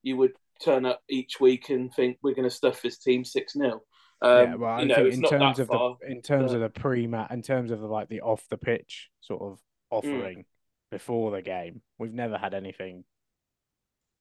[0.03, 3.53] you would turn up each week and think we're going to stuff this team six
[3.53, 3.81] 0
[4.21, 5.97] um, yeah, well, I you know, think it's in not terms that of far.
[6.01, 8.57] the in terms but- of the pre-match, in terms of the, like the off the
[8.57, 9.59] pitch sort of
[9.93, 9.97] Mm.
[9.99, 10.45] offering
[10.91, 13.03] before the game, we've never had anything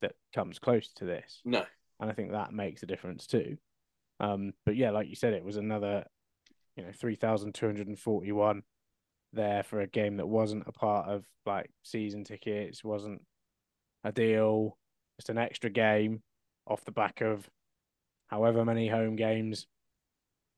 [0.02, 1.64] that comes close to this, No,
[2.00, 3.56] and I think that makes a difference too.
[4.20, 6.04] Um, but yeah, like you said, it was another,
[6.76, 8.62] you know, three thousand two hundred and forty-one
[9.32, 13.22] there for a game that wasn't a part of like season tickets, wasn't
[14.04, 14.76] a deal,
[15.18, 16.22] just an extra game
[16.66, 17.48] off the back of
[18.28, 19.66] however many home games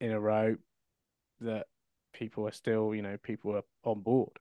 [0.01, 0.57] in a row
[1.41, 1.67] that
[2.13, 4.33] people are still, you know, people are on board.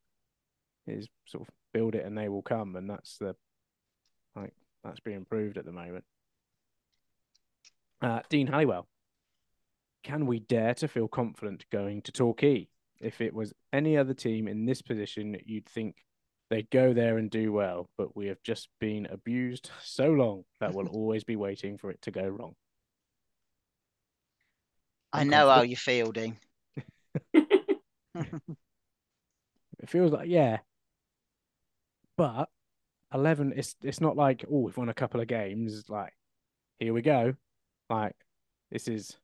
[0.87, 3.35] Is sort of build it and they will come, and that's the
[4.35, 4.53] like
[4.83, 6.03] that's being proved at the moment.
[8.01, 8.87] Uh, Dean Halliwell,
[10.05, 12.67] can we dare to feel confident going to Torquay?
[13.01, 15.95] If it was any other team in this position, you'd think
[16.51, 20.75] they'd go there and do well, but we have just been abused so long that
[20.75, 22.53] we'll always be waiting for it to go wrong.
[25.11, 26.37] I I'm know how you're fielding.
[29.77, 30.59] It feels like yeah,
[32.17, 32.49] but
[33.13, 33.53] eleven.
[33.55, 35.83] It's it's not like oh we've won a couple of games.
[35.89, 36.13] Like
[36.79, 37.35] here we go.
[37.89, 38.15] Like
[38.71, 39.15] this is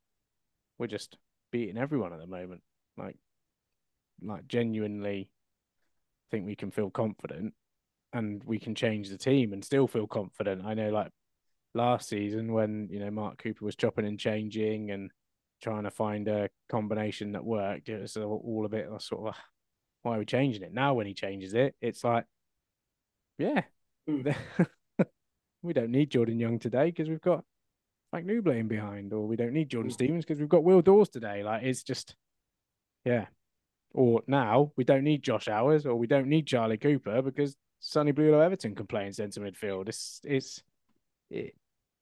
[0.81, 1.15] we're just
[1.51, 2.61] beating everyone at the moment.
[2.97, 3.15] Like
[4.23, 5.29] like genuinely
[6.31, 7.53] think we can feel confident
[8.13, 10.65] and we can change the team and still feel confident.
[10.65, 11.11] I know like
[11.73, 15.11] last season when you know Mark Cooper was chopping and changing and
[15.61, 19.35] trying to find a combination that worked, it was all a bit sort of
[20.01, 20.95] why are we changing it now?
[20.95, 22.25] When he changes it, it's like,
[23.37, 23.61] yeah,
[24.09, 24.35] Mm.
[25.61, 27.43] we don't need Jordan Young today because we've got
[28.11, 29.95] Frank Nouble in behind, or we don't need Jordan Mm.
[29.95, 31.43] Stevens because we've got Will Dawes today.
[31.43, 32.15] Like it's just,
[33.05, 33.25] yeah.
[33.93, 38.11] Or now we don't need Josh Owers, or we don't need Charlie Cooper because Sonny
[38.11, 39.89] Blu Lo-Everton can play in centre midfield.
[39.89, 40.61] It's it's
[41.29, 41.55] it,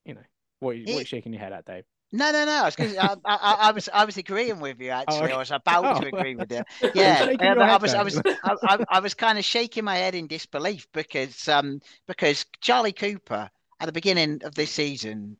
[0.05, 0.21] you know
[0.59, 1.83] what you, what you shaking your head at, Dave?
[2.11, 2.63] No, no, no.
[2.63, 4.89] I was, I, I, I was, I was agreeing with you.
[4.89, 5.33] Actually, okay.
[5.33, 6.17] I was about to Oh.
[6.17, 6.63] agree with you.
[6.95, 10.15] Yeah, um, I was, I was, I, I, I was kind of shaking my head
[10.15, 13.49] in disbelief because, um, because Charlie Cooper
[13.79, 15.37] at the beginning of this season,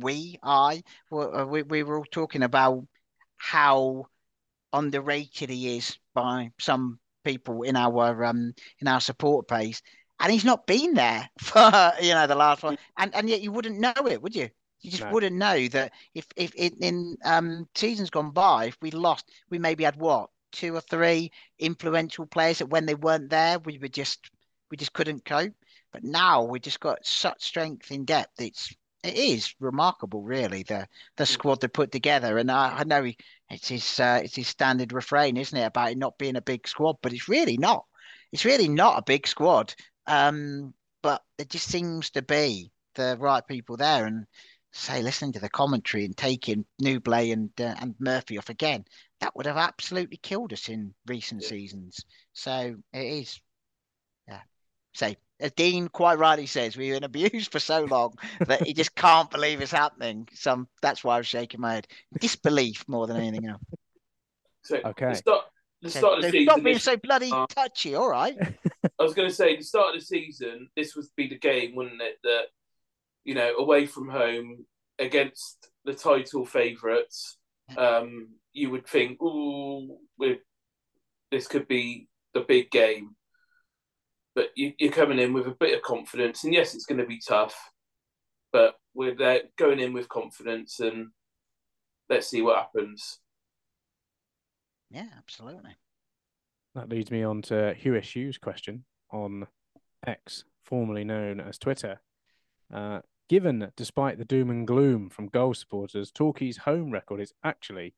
[0.00, 0.82] we, I,
[1.12, 2.86] uh, we, we were all talking about
[3.36, 4.06] how
[4.72, 9.82] underrated he is by some people in our, um, in our support base,
[10.20, 13.52] and he's not been there for you know the last one, and and yet you
[13.52, 14.48] wouldn't know it, would you?
[14.80, 15.08] You just No.
[15.08, 19.58] wouldn't know that if if in, in um seasons gone by, if we lost, we
[19.58, 23.88] maybe had what two or three influential players that when they weren't there, we were
[23.88, 24.30] just
[24.70, 25.54] we just couldn't cope.
[25.92, 28.40] But now we just got such strength in depth.
[28.40, 28.74] It's
[29.04, 30.86] it is remarkable, really, the
[31.16, 32.38] the squad they put together.
[32.38, 33.16] And I, I know he,
[33.50, 36.66] it's his uh, it's his standard refrain, isn't it, about it not being a big
[36.66, 36.96] squad?
[37.02, 37.84] But it's really not.
[38.32, 39.74] It's really not a big squad.
[40.06, 44.06] Um, but there just seems to be the right people there.
[44.06, 44.26] And
[44.72, 48.84] say, listening to the commentary and taking Nouble and uh, and Murphy off again,
[49.20, 51.48] that would have absolutely killed us in recent Yeah.
[51.48, 52.04] seasons.
[52.32, 53.40] So it is,
[54.26, 54.40] yeah.
[54.94, 58.14] Say, as Dean quite rightly says, we've been abused for so long
[58.46, 60.28] that he just can't believe it's happening.
[60.32, 61.86] Some that's why I was shaking my head,
[62.20, 63.62] disbelief more than anything else.
[64.64, 65.10] so Okay.
[65.10, 65.44] the start,
[65.82, 66.46] the So- start of the season.
[66.46, 67.94] stop being this- so bloody uh, touchy.
[67.94, 68.36] All right.
[68.98, 71.74] I was going to say, the start of the season, this would be the game,
[71.76, 72.18] wouldn't it?
[72.24, 72.46] That
[73.24, 74.64] you know, away from home
[74.98, 77.36] against the title favourites,
[77.76, 80.38] um, you would think, "Oh, we're
[81.30, 83.14] this could be the big game.
[84.38, 87.04] But you, you're coming in with a bit of confidence, and yes, it's going to
[87.04, 87.56] be tough,
[88.52, 91.08] but we're there going in with confidence, and
[92.08, 93.18] let's see what happens.
[94.92, 95.74] Yeah, absolutely.
[96.76, 99.48] That leads me on to Hugh Hughes' question on
[100.06, 102.00] X, formerly known as Twitter.
[102.72, 107.96] Uh, given, despite the doom and gloom from goal supporters, Torquay's home record is actually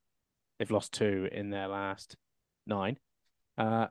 [0.59, 2.17] they've lost two in their last
[2.67, 2.99] nine.
[3.59, 3.89] Uh,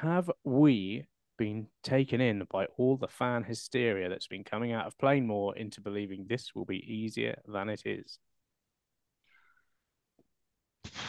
[0.00, 1.04] have we
[1.42, 5.80] been taken in by all the fan hysteria that's been coming out of Plainmoor into
[5.80, 8.20] believing this will be easier than it is?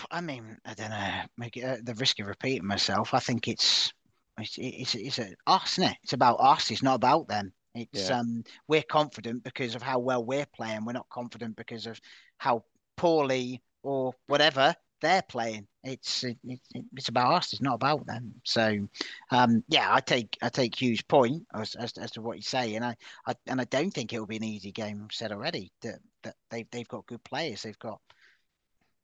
[0.10, 1.22] I mean, I don't know.
[1.38, 3.14] Make it uh, the risk of repeating myself.
[3.14, 3.94] I think it's
[4.40, 5.98] it's it's, it's a, us, isn't it?
[6.02, 6.72] It's about us.
[6.72, 7.54] It's not about them.
[7.76, 8.20] It's Yeah.
[8.20, 10.84] um we're confident because of how well we're playing.
[10.84, 12.00] We're not confident because of
[12.40, 12.64] how
[12.98, 15.68] poorly or whatever they're playing.
[15.84, 16.60] It's it, it,
[16.96, 17.54] it's about us.
[17.54, 18.34] It's not about them.
[18.44, 18.88] So
[19.30, 22.82] um yeah, I take I take Hugh's point as, as, as to what he's saying.
[22.84, 22.96] I,
[23.28, 25.02] I and I don't think it'll be an easy game.
[25.04, 27.62] I've said already that that they've they've got good players.
[27.62, 28.00] They've got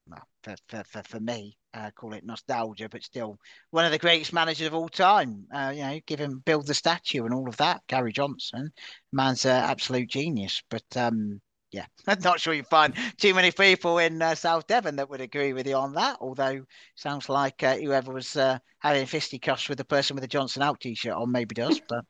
[0.08, 3.38] well, for, for, for, for me, uh, call it nostalgia, but still
[3.70, 5.46] one of the greatest managers of all time.
[5.54, 7.82] Uh, you know, give him build the statue and all of that.
[7.88, 8.72] Gary Johnson,
[9.12, 10.64] man's an absolute genius.
[10.70, 11.42] But um,
[11.72, 15.22] yeah, I'm not sure you find too many people in uh, South Devon that would
[15.22, 16.18] agree with you on that.
[16.20, 16.66] Although
[16.96, 20.80] sounds like uh, whoever was uh, having fisticuffs with the person with the Johnson out
[20.80, 21.82] t-shirt on maybe does.
[21.90, 22.06] But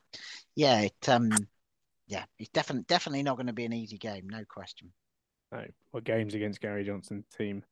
[0.55, 1.47] yeah, it um,
[2.07, 4.91] yeah, it's definitely definitely not going to be an easy game, no question.
[5.51, 7.63] No, well, games against Gary Johnson's team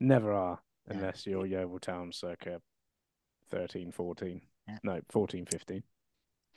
[0.00, 0.96] never are Yeah.
[0.96, 2.60] unless you're Yeovil Town circa
[3.50, 4.40] 13, 14.
[4.68, 4.78] Yeah.
[4.82, 5.82] No, 14, 15.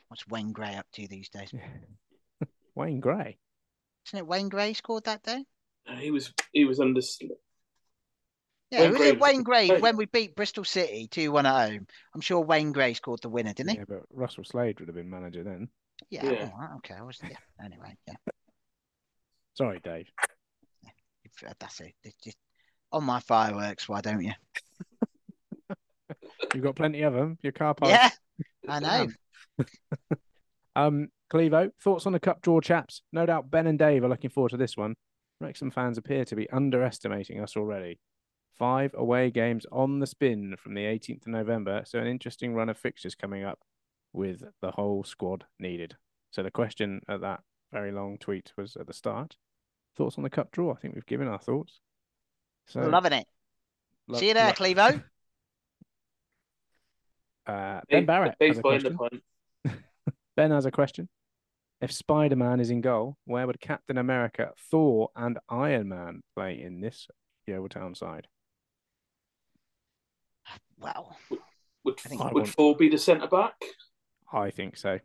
[0.09, 1.53] What's Wayne Gray up to these days?
[2.75, 3.37] Wayne Gray.
[4.07, 5.45] Isn't it Wayne Gray scored that day?
[5.87, 7.01] Uh, He was he was under.
[8.71, 9.79] Yeah, Wayne was Gray it Wayne Gray Hey.
[9.79, 11.87] when we beat Bristol City 2 1 at home?
[12.15, 13.77] I'm sure Wayne Gray scored the winner, didn't he?
[13.77, 15.67] Yeah, but Russell Slade would have been manager then.
[16.09, 16.25] Yeah.
[16.25, 16.51] Yeah.
[16.53, 16.95] all right, okay.
[16.95, 17.35] I was, yeah.
[17.63, 18.15] Anyway, yeah.
[19.55, 20.07] Sorry, Dave.
[21.23, 21.93] if- uh, That's it.
[22.03, 22.37] It's just
[22.91, 23.87] on my fireworks.
[23.89, 24.31] Why don't you?
[26.53, 27.37] You've got plenty of them.
[27.41, 27.91] Your car park.
[27.91, 28.09] Yeah,
[28.67, 29.07] I know.
[30.73, 33.01] Um, Clevo, thoughts on the cup draw, chaps?
[33.13, 34.95] No doubt Ben and Dave are looking forward to this one.
[35.39, 37.99] Wrexham fans appear to be underestimating us already.
[38.57, 42.69] Five away games on the spin from the 18th of November, so an interesting run
[42.69, 43.59] of fixtures coming up
[44.13, 45.95] with the whole squad needed.
[46.31, 47.39] So the question at that
[47.71, 49.35] very long tweet was at the start.
[49.97, 50.73] Thoughts on the cup draw?
[50.73, 51.79] I think we've given our thoughts.
[52.67, 53.27] So Loving it.
[54.07, 55.03] lo- See you there, lo- Clevo.
[57.47, 59.21] Uh, ben Barrett has Dave's a buying the question.
[59.65, 59.79] pint.
[60.37, 61.09] Ben has a question.
[61.81, 66.61] If Spider Man is in goal, where would Captain America, Thor, and Iron Man play
[66.61, 67.07] in this
[67.47, 68.27] Yeovil Town side?
[70.77, 71.17] Well,
[71.83, 73.53] Would I think- would want- Thor be the centre back?
[74.31, 74.99] I think so.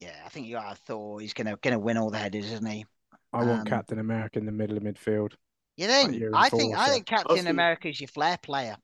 [0.00, 1.20] yeah, I think you got Thor.
[1.20, 2.84] He's gonna gonna win all the headers, isn't he?
[3.32, 5.34] I want Um, Captain America in the middle of midfield.
[5.76, 6.14] You think?
[6.14, 6.92] your I think I enforcer.
[6.92, 8.76] think Captain think- America is your flair player.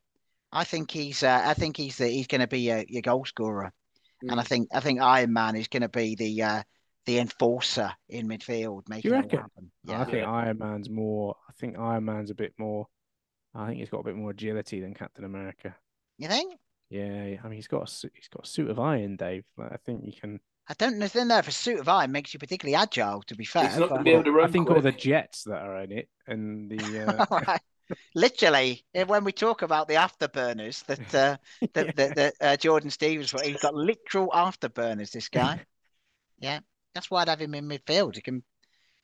[0.53, 3.25] I think he's uh, I think he's the he's going to be your, your goal
[3.25, 3.73] scorer,
[4.23, 4.47] and I Mm.
[4.47, 6.63] think I think Iron Man is going to be the uh,
[7.07, 9.39] the enforcer in midfield, making it all reckon?
[9.41, 9.71] happen.
[9.89, 11.37] I think Iron Man's more.
[11.49, 12.87] I think Iron Man's a bit more.
[13.55, 15.75] I think he's got a bit more agility than Captain America.
[16.19, 16.55] you think?
[16.91, 19.45] Yeah, I mean he's got a he's got a suit of iron, Dave.
[19.57, 20.41] Like, I think you can.
[20.69, 23.23] I don't know, don't know if a suit of iron makes you particularly agile.
[23.23, 24.93] To be fair, He's not but- gonna be able to run I think all the
[24.93, 27.61] jets that are in it and the uh, Right.
[28.15, 31.37] Literally, eh, when we talk about the afterburners that uh,
[31.75, 35.11] that, that, that uh, Jordan Stevens, he's got literal afterburners.
[35.11, 35.61] This guy,
[36.39, 36.61] yeah,
[36.95, 38.15] that's why I'd have him in midfield.
[38.15, 38.43] He can,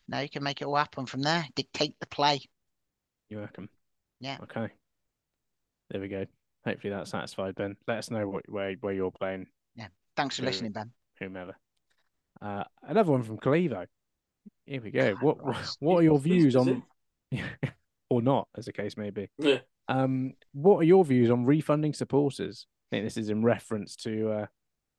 [0.09, 1.45] no, he can make it all happen from there.
[1.55, 2.41] Dictate the play.
[3.28, 3.68] You reckon?
[4.20, 4.38] Yeah.
[4.43, 4.68] Okay.
[5.91, 6.26] There we go.
[6.64, 7.76] Hopefully that satisfied Ben.
[7.88, 9.88] Let us know what where where you're playing, Yeah.
[10.16, 10.47] Thanks for Good.
[10.49, 10.91] listening, Ben.
[11.18, 11.57] whomever.
[12.41, 13.86] Uh, another one from Clevo.
[14.66, 15.14] Here we go.
[15.14, 15.76] God, What Ross.
[15.80, 16.82] what are your views on
[18.11, 19.28] or not, as the case may be?
[19.38, 19.59] Yeah.
[19.88, 22.66] Um, what are your views on refunding supporters?
[22.91, 24.47] I think this is in reference to uh,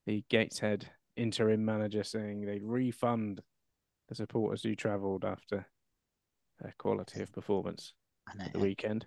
[0.06, 3.42] the Gateshead interim manager saying they'd refund
[4.10, 5.66] the supporters who travelled after
[6.60, 7.94] their quality of performance
[8.40, 9.06] at the weekend.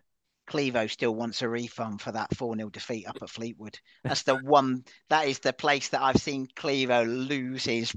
[0.49, 3.79] Clevo still wants a refund for that 4 0 defeat up at Fleetwood.
[4.03, 7.95] That's the one, that is the place that I've seen Clevo lose his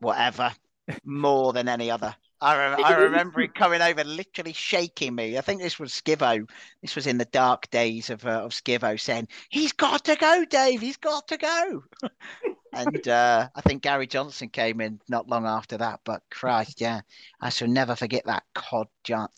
[0.00, 0.52] whatever
[1.04, 2.14] more than any other.
[2.40, 5.38] I, re- I remember him coming over, literally shaking me.
[5.38, 6.48] I think this was Skivo.
[6.80, 10.44] This was in the dark days of uh, of Skivo saying, "He's got to go,
[10.44, 10.80] Dave.
[10.80, 11.84] He's got to go."
[12.72, 16.00] and uh, I think Gary Johnson came in not long after that.
[16.04, 17.02] But Christ, yeah,
[17.40, 18.88] I shall never forget that cod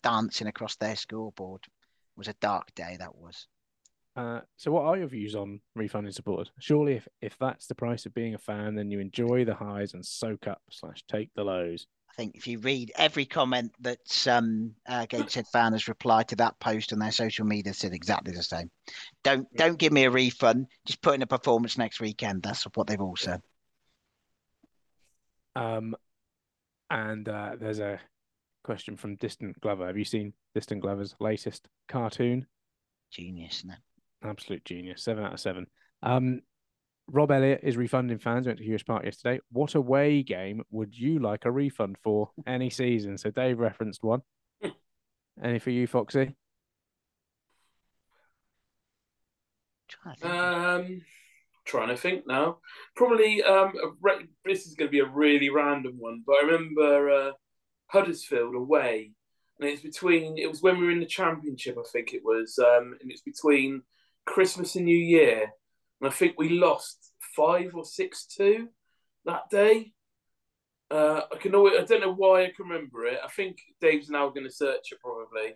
[0.03, 1.63] dancing across their scoreboard.
[1.65, 2.97] It was a dark day.
[2.99, 3.47] That was.
[4.17, 6.53] Uh, so, what are your views on refunding supporters?
[6.61, 9.95] Surely, if, if that's the price of being a fan, then you enjoy the highs
[9.95, 11.89] and soak up slash take the lows.
[12.15, 16.37] I think if you read every comment that um, uh, Gateshead fan has replied to
[16.37, 18.71] that post on their social media, said exactly the same.
[19.25, 20.69] Don't don't give me a refund.
[20.87, 22.45] Just put in a performance next weekend.
[22.45, 23.43] That's what they've all said.
[25.57, 25.97] Um,
[26.89, 28.01] and uh, there's a
[28.63, 29.89] question from Distant Glover.
[29.89, 32.47] Have you seen Distant Glover's latest cartoon?
[33.11, 33.73] Genius, isn't?
[34.23, 35.03] Absolute genius.
[35.03, 35.67] Seven out of seven.
[36.01, 36.43] Um,
[37.07, 38.47] Rob Elliott is refunding fans.
[38.47, 39.41] Went to Huish Park yesterday.
[39.53, 43.19] What away game would you like a refund for any season?
[43.19, 44.23] So Dave referenced one.
[45.43, 46.35] Any for you, Foxy?
[50.23, 51.03] Um,
[51.65, 52.59] trying to think now.
[52.95, 53.43] Probably.
[53.43, 57.33] Um, re- this is going to be a really random one, but I remember uh,
[57.89, 59.13] Huddersfield away,
[59.59, 60.39] and it's between.
[60.39, 63.23] It was when we were in the Championship, I think it was, um, and it's
[63.23, 63.83] between
[64.27, 65.51] Christmas and New Year,
[66.01, 68.69] and I think we lost five or six two
[69.25, 69.93] that day.
[70.91, 73.19] Uh, I can always, I don't know why I can remember it.
[73.25, 75.55] I think Dave's now going to search it probably,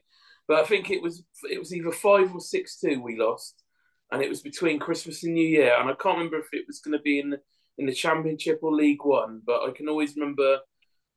[0.49, 3.63] but I think it was it was either five or six two we lost,
[4.11, 6.81] and it was between Christmas and New Year, and I can't remember if it was
[6.81, 7.37] going to be in
[7.77, 10.59] in the Championship or League One, but I can always remember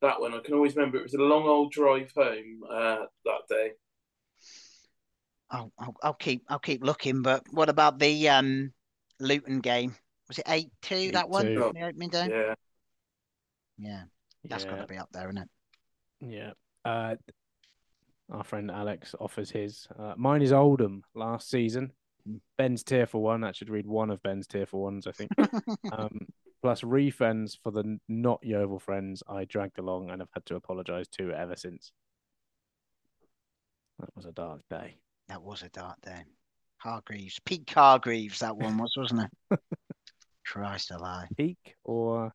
[0.02, 0.34] that one.
[0.34, 3.72] I can always remember it was a long old drive home uh, that day.
[5.50, 7.22] I'll, I'll, I'll keep I'll keep looking.
[7.22, 8.74] But what about the um,
[9.22, 9.96] Luton game?
[10.28, 11.46] Was it eight two that one?
[11.46, 11.74] 8-2.
[11.74, 12.28] The opening day.
[12.30, 12.54] Yeah,
[13.78, 14.04] Yeah,
[14.46, 15.50] that's got to be up there, isn't it?
[16.22, 16.52] Yeah.
[16.86, 17.16] Uh,
[18.32, 19.88] our friend Alex offers his.
[19.98, 21.92] Uh, mine is Oldham last season.
[22.28, 22.40] Mm.
[22.58, 23.44] Ben's tier for one.
[23.44, 25.32] I should read one of Ben's tier for ones, I think.
[25.92, 26.28] um,
[26.62, 31.08] plus refunds for the not Yeovil friends I dragged along and have had to apologise
[31.18, 31.92] to ever since.
[34.00, 34.98] That was a dark day.
[35.28, 36.24] That was a dark day.
[36.82, 39.60] Hargreaves, Pete Hargreaves, that one was, wasn't it?
[40.46, 41.28] Christ alive.
[41.38, 42.34] Peak or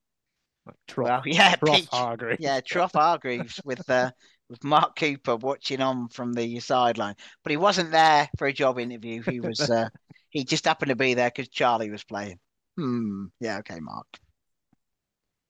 [0.67, 1.89] like trough, Well, yeah, trough Pete.
[1.91, 2.41] Hargreaves?
[2.41, 4.11] Yeah, Trough Hargreaves with uh,
[4.51, 8.79] with Mark Cooper watching on from the sideline, but he wasn't there for a job
[8.79, 9.23] interview.
[9.23, 9.89] He was uh,
[10.31, 12.39] he just happened to be there because Charlie was playing.
[12.77, 13.27] Hmm.
[13.41, 13.59] Yeah.
[13.59, 14.07] Okay, Mark.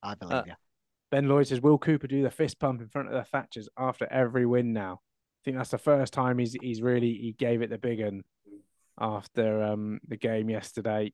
[0.03, 0.53] I believe Uh, you.
[1.11, 4.07] Ben Lloyd says, "Will Cooper do the fist pump in front of the Thatchers after
[4.11, 7.71] every win now?" I think that's the first time he's he's really he gave it
[7.71, 8.25] the big one
[8.99, 11.13] after um the game yesterday.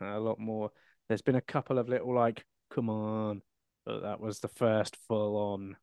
[0.00, 0.70] A lot more.
[1.08, 2.44] There's been a couple of little like,
[2.74, 3.42] "Come on,"
[3.86, 5.76] but that was the first full on.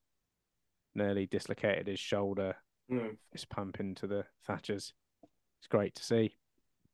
[0.96, 2.56] Nearly dislocated his shoulder.
[2.92, 3.18] Mm.
[3.32, 4.92] Fist pump into the Thatchers.
[5.60, 6.36] It's great to see.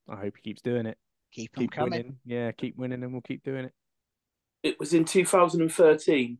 [0.09, 0.97] I hope he keeps doing it.
[1.31, 1.91] Keep Keep coming.
[1.91, 2.17] winning.
[2.25, 3.73] Yeah, keep winning, and we'll keep doing it.
[4.63, 6.37] it was in 2013,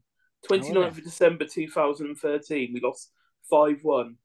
[0.50, 0.88] 29th Oh, yeah.
[0.88, 2.72] of December 2013.
[2.74, 3.12] We lost
[3.50, 4.18] five one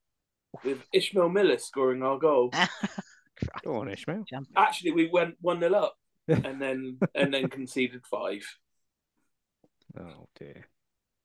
[0.63, 2.51] with Ishmael Miller scoring our goal.
[3.63, 4.25] Go on, Ishmael.
[4.55, 5.95] Actually, we went one 0 up
[6.27, 8.43] and then and then conceded five.
[9.99, 10.67] Oh dear.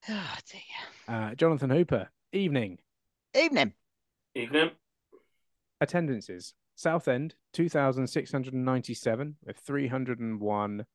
[0.08, 1.16] Oh dear.
[1.16, 2.78] Uh, Jonathan Hooper, evening.
[3.36, 3.72] Evening.
[4.36, 4.70] Evening.
[5.80, 6.54] Attendances.
[6.76, 10.86] Southend, 2,697 with 301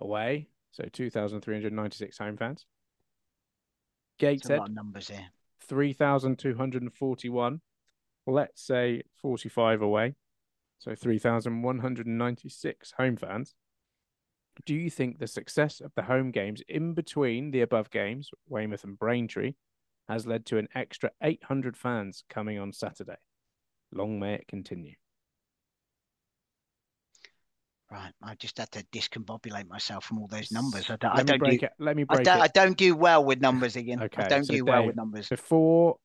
[0.00, 0.46] away.
[0.70, 2.66] So 2,396 home fans.
[4.20, 5.30] There's a Gateshead, numbers here.
[5.62, 7.60] 3,241.
[8.26, 10.14] Let's say 45 away.
[10.78, 13.54] So 3,196 home fans.
[14.64, 18.84] Do you think the success of the home games in between the above games, Weymouth
[18.84, 19.54] and Braintree,
[20.08, 23.18] has led to an extra 800 fans coming on Saturday?
[23.92, 24.94] Long may it continue.
[27.90, 28.12] Right.
[28.22, 30.90] I just had to discombobulate myself from all those numbers.
[30.90, 31.72] I don't, I Let me don't break do it.
[31.78, 34.00] Let me I don't, I don't do well with numbers again.
[34.00, 35.28] I Okay, don't so do well with numbers.
[35.28, 35.96] Before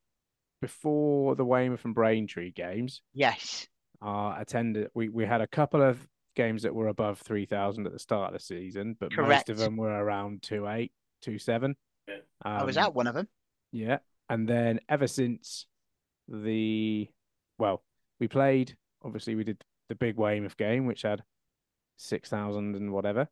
[0.61, 3.67] before the Weymouth and Braintree games, Yes.
[4.03, 5.97] Our attended we, we had a couple of
[6.35, 9.29] games that were above 3,000 at the start of the season, but Correct.
[9.29, 10.89] most of them were around 2.8,
[11.25, 11.75] 2.7.
[12.07, 12.15] Yeah.
[12.43, 13.27] I was Um, at one of them.
[13.71, 13.99] Yeah.
[14.29, 15.67] And then ever since
[16.27, 17.07] the,
[17.59, 17.83] well,
[18.19, 21.23] we played, obviously, we did the big Weymouth game, which had
[21.97, 23.27] 6,000 and whatever.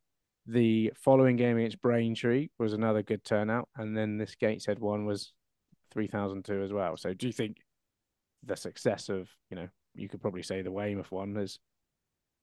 [0.46, 3.68] The following game against Braintree was another good turnout.
[3.76, 5.32] And then this Gateshead one was
[5.92, 6.96] 3,002 as well.
[6.96, 7.58] So do you think
[8.44, 11.58] the success of, you know, you could probably say the Weymouth one has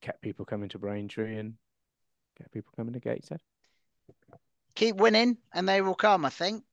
[0.02, 1.56] kept people coming to Braintree and
[2.38, 3.41] kept people coming to Gateshead?
[4.76, 6.64] keep winning and they will come i think.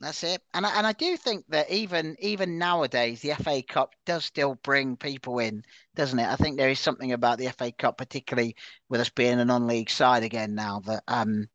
[0.00, 0.42] That's it.
[0.52, 4.56] And I, and I do think that even even nowadays the fa cup does still
[4.56, 5.62] bring people in
[5.94, 6.26] doesn't it?
[6.26, 8.56] I think there is something about the fa cup particularly
[8.88, 11.46] with us being a non-league side again now that um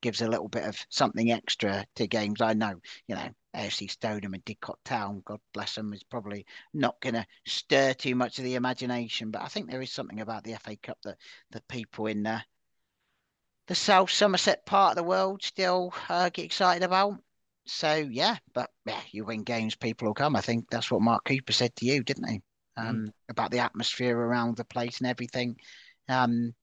[0.00, 2.74] gives a little bit of something extra to games i know
[3.08, 7.26] you know AFC Stoneham and Didcot Town, God bless them, is probably not going to
[7.46, 9.30] stir too much of the imagination.
[9.30, 11.18] But I think there is something about the FA Cup that
[11.50, 12.40] the people in uh,
[13.66, 17.18] the South Somerset part of the world still uh, get excited about.
[17.66, 20.34] So yeah, but yeah, you win games, people will come.
[20.34, 22.42] I think that's what Mark Cooper said to you, didn't he?
[22.76, 23.12] Um, mm.
[23.28, 25.56] About the atmosphere around the place and everything.
[26.08, 26.54] Um,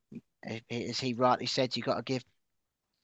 [0.70, 2.24] as he rightly said, you've got to give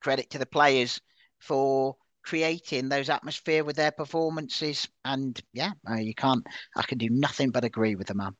[0.02, 1.00] credit to the players
[1.40, 1.96] for
[2.26, 4.88] creating those atmosphere with their performances.
[5.06, 6.46] And yeah, uh, you can't.
[6.76, 8.36] I can do nothing but agree with the man.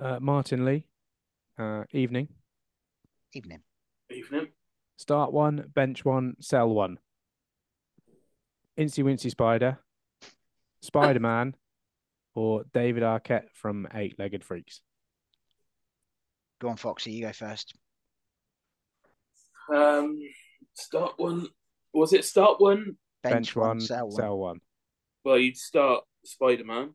[0.00, 0.84] Uh, Martin Lee,
[1.58, 2.28] uh, evening.
[3.34, 3.60] Evening.
[4.10, 4.48] Evening.
[4.96, 6.98] Start one, bench one, sell one.
[8.78, 9.78] Incy Wincy Spider,
[10.80, 11.54] Spider Man,
[12.34, 14.80] or David Arquette from Eight Legged Freaks.
[16.60, 17.12] Go on, Foxy.
[17.12, 17.74] You go first.
[19.72, 20.18] Um,
[20.74, 21.46] start one.
[21.98, 22.96] Was it start one?
[23.22, 24.16] Bench, Bench one, one, sell one.
[24.16, 24.60] Sell one.
[25.24, 26.90] Well, you'd start Spider Man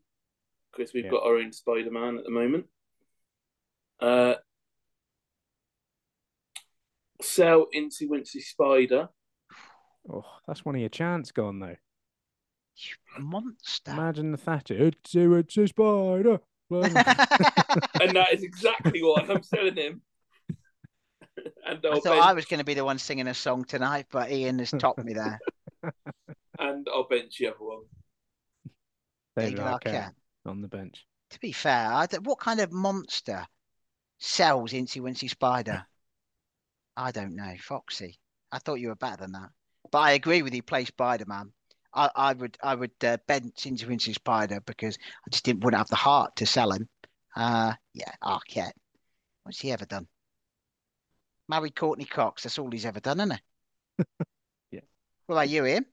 [0.72, 1.12] because we've yeah.
[1.12, 2.66] got our own Spider Man at the moment.
[4.00, 4.36] Uh,
[7.22, 9.10] sell Incy Wincy Spider.
[10.10, 11.76] Oh, that's one of your chants gone though.
[12.78, 13.92] You monster.
[13.92, 14.88] Imagine the Thatcher.
[14.88, 16.40] It's a, it's a spider.
[16.72, 20.02] and that is exactly what I'm selling him.
[21.66, 22.20] and I thought.
[22.20, 25.04] I was going to be the one singing a song tonight, but Ian has topped
[25.04, 25.40] me there.
[26.60, 27.84] and I'll bench the other one.
[29.36, 30.14] David Arquette
[30.46, 31.06] on the bench.
[31.32, 33.46] To be fair, what kind of monster
[34.20, 35.86] sells Incy Wincy Spider?
[36.98, 37.56] I don't know.
[37.60, 38.20] Foxy.
[38.52, 39.50] I thought you were better than that.
[39.92, 41.52] But I agree with you, play Spider Man.
[41.96, 45.80] I, I would I would uh, bench Incy Wincy Spider because I just didn't wouldn't
[45.80, 46.88] have the heart to sell him.
[47.36, 48.74] Uh, yeah, Arquette.
[49.44, 50.08] What's he ever done?
[51.48, 52.44] Married Courteney Cox.
[52.44, 54.08] That's all he's ever done, isn't it?
[54.72, 54.80] yeah.
[55.26, 55.86] What about you, in?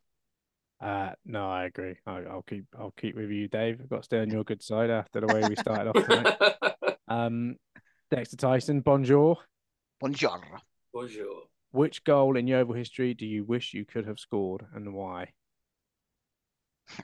[0.81, 1.97] Uh, no, I agree.
[2.07, 3.81] I, will keep I'll keep with you, Dave.
[3.81, 6.97] I've got to stay on your good side after the way we started off tonight.
[7.09, 7.57] um,
[8.11, 9.37] Dexter Tyson, bonjour.
[10.01, 10.41] Bonjour.
[10.93, 11.43] Bonjour.
[11.73, 15.29] Which goal in Yeovil history do you wish you could have scored and why?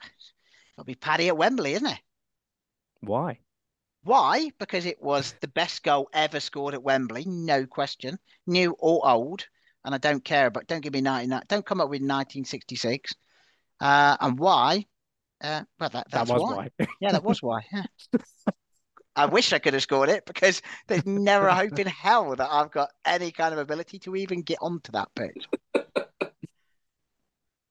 [0.75, 1.99] It'll be Paddy at Wembley, isn't it?
[3.01, 3.39] Why?
[4.03, 4.51] Why?
[4.59, 9.45] Because it was the best goal ever scored at Wembley, no question, new or old.
[9.83, 13.13] And I don't care, but don't give me 19, don't come up with 1966.
[13.79, 14.85] Uh, and why?
[15.41, 16.69] Uh, well, that, that's that why.
[16.77, 16.87] why.
[16.99, 17.61] yeah, that was why.
[17.71, 17.83] Yeah.
[19.15, 22.49] I wish I could have scored it because there's never a hope in hell that
[22.51, 25.47] I've got any kind of ability to even get onto that pitch.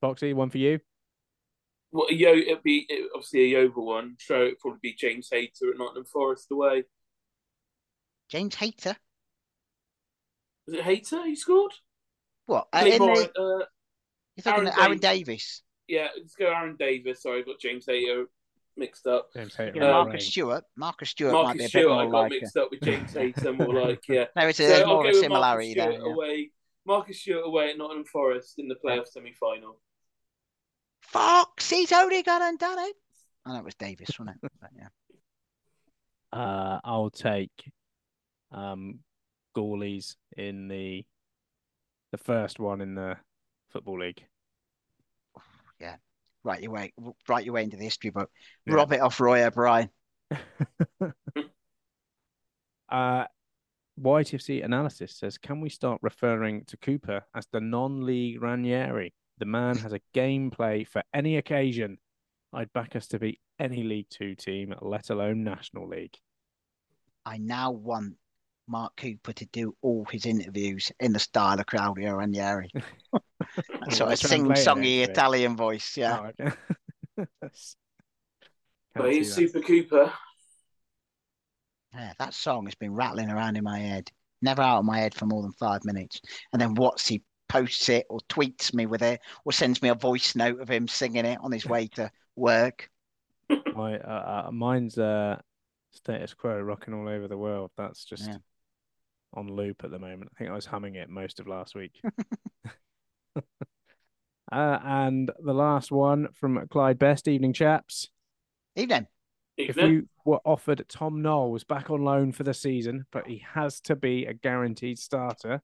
[0.01, 0.79] Foxy, one for you.
[1.91, 4.15] Well, yo, it'd be it, obviously a Yeovil one.
[4.19, 6.83] So it'd probably be James Hayter at Nottingham Forest away.
[8.29, 8.95] James Hayter.
[10.67, 11.73] Was it Hayter He scored?
[12.45, 12.67] What?
[12.73, 13.65] Uh, in the, uh,
[14.35, 15.63] you're talking Aaron, Arron Davies.
[15.87, 17.21] Yeah, let's go Arron Davies.
[17.21, 18.25] Sorry, I got James Hayter
[18.75, 19.33] mixed up.
[19.33, 19.73] James Hayter.
[19.75, 20.63] Yeah, Marcus Stewart.
[20.75, 22.81] Marcus Stewart Marcus might be a Stewart, bit more I got like mixed up with
[22.81, 24.25] James Hayter, more like yeah.
[24.35, 25.91] no, it's a, so more a similarity there.
[25.91, 25.99] Yeah.
[25.99, 26.51] Away,
[26.85, 29.79] Marcus Stewart away at Nottingham Forest in the playoff semi-final.
[31.07, 32.95] Fox, he's only gone and done it.
[33.45, 34.51] Oh, that was Davies, wasn't it?
[34.59, 34.87] But, yeah.
[36.31, 37.71] Uh, I'll take
[38.51, 38.99] um,
[39.55, 41.05] Goalies in the
[42.11, 43.17] the first one in the
[43.69, 44.23] football league.
[45.79, 45.95] Yeah,
[46.43, 46.93] write your way,
[47.27, 48.29] right your way into the history book.
[48.65, 48.73] Yeah.
[48.75, 49.89] Rob it off Roy O'Brien.
[52.89, 53.25] uh,
[53.99, 59.13] YTFC analysis says, can we start referring to Cooper as the non-league Ranieri?
[59.39, 61.97] The man has a gameplay for any occasion.
[62.53, 66.15] I'd back us to beat any League Two team, let alone National League.
[67.25, 68.15] I now want
[68.67, 72.69] Mark Cooper to do all his interviews in the style of Claudio Ranieri.
[73.89, 76.19] sort of sing-songy Italian voice, yeah.
[76.19, 76.55] Oh, okay.
[78.95, 80.11] but he's Super Cooper.
[81.93, 84.09] Yeah, that song has been rattling around in my head.
[84.41, 86.21] Never out of my head for more than five minutes.
[86.53, 89.95] And then what's he posts it or tweets me with it or sends me a
[89.95, 92.89] voice note of him singing it on his way to work.
[93.75, 95.39] My uh, uh, mine's uh,
[95.91, 97.71] status quo rocking all over the world.
[97.77, 98.37] That's just yeah.
[99.33, 100.31] on loop at the moment.
[100.33, 101.99] I think I was humming it most of last week.
[103.35, 103.41] uh,
[104.51, 107.27] and the last one from Clyde Best.
[107.27, 108.09] Evening, chaps.
[108.75, 109.07] Evening.
[109.57, 113.79] If you were offered Tom Knowles back on loan for the season, but he has
[113.81, 115.63] to be a guaranteed starter,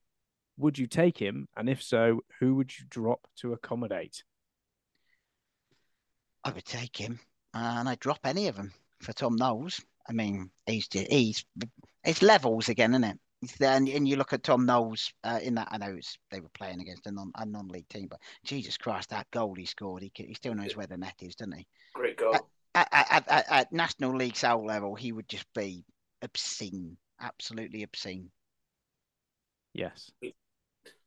[0.58, 1.48] would you take him?
[1.56, 4.24] And if so, who would you drop to accommodate?
[6.44, 7.20] I would take him,
[7.54, 9.82] and I'd drop any of them for Tom Knowles.
[10.08, 11.46] I mean, he's he's
[12.04, 13.20] it's levels again, isn't it?
[13.60, 15.68] then and you look at Tom Knowles uh, in that.
[15.72, 18.78] I know it's, they were playing against a non a non league team, but Jesus
[18.78, 21.68] Christ, that goal he scored, he he still knows where the net is, doesn't he?
[21.94, 22.36] Great goal.
[22.76, 25.86] At, at, at, at National League South level, he would just be
[26.22, 28.32] obscene, absolutely obscene.
[29.74, 30.12] Yes.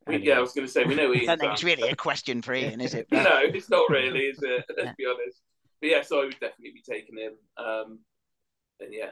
[0.07, 0.29] We, Anyway.
[0.29, 1.97] Yeah, I was going to say we know I Ian's don't think it's really a
[1.97, 3.09] question for Ian, is it?
[3.13, 4.65] no, it's not really, is it?
[4.69, 4.93] Let's Yeah.
[4.97, 5.41] be honest.
[5.81, 7.33] But yeah, so I would definitely be taking him.
[7.57, 7.99] Um,
[8.81, 9.11] and yeah,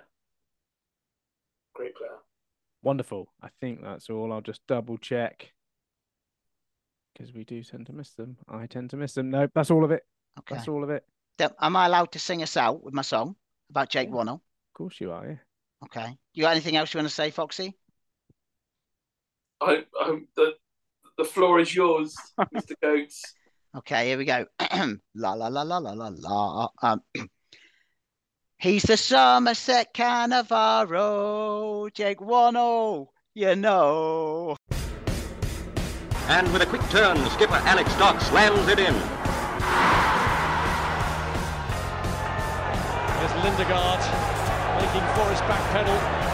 [1.74, 2.18] great player.
[2.82, 3.28] Wonderful.
[3.42, 4.32] I think that's all.
[4.32, 5.52] I'll just double check
[7.12, 8.36] because we do tend to miss them.
[8.48, 9.30] I tend to miss them.
[9.30, 10.02] No, that's all of it.
[10.40, 10.54] Okay.
[10.54, 11.04] That's all of it.
[11.60, 13.36] Am I allowed to sing us out with my song
[13.70, 14.14] about Jake Yeah.
[14.14, 14.34] Wannell?
[14.34, 15.26] Of course you are.
[15.26, 15.36] Yeah.
[15.84, 16.16] Okay.
[16.32, 17.74] You got anything else you want to say, Foxy?
[19.60, 20.28] I, I'm
[21.16, 22.74] the the floor is yours, Mr.
[22.82, 23.22] Goats.
[23.76, 24.46] Okay, here we go.
[25.14, 26.68] la la la la la la la.
[26.82, 27.02] Um,
[28.58, 34.56] he's the Somerset Cannavaro, Jake Wannell, you know.
[36.28, 38.94] And with a quick turn, skipper Alex Dock slams it in.
[43.18, 44.00] There's Lindegaard
[44.80, 46.33] making Forest backpedal.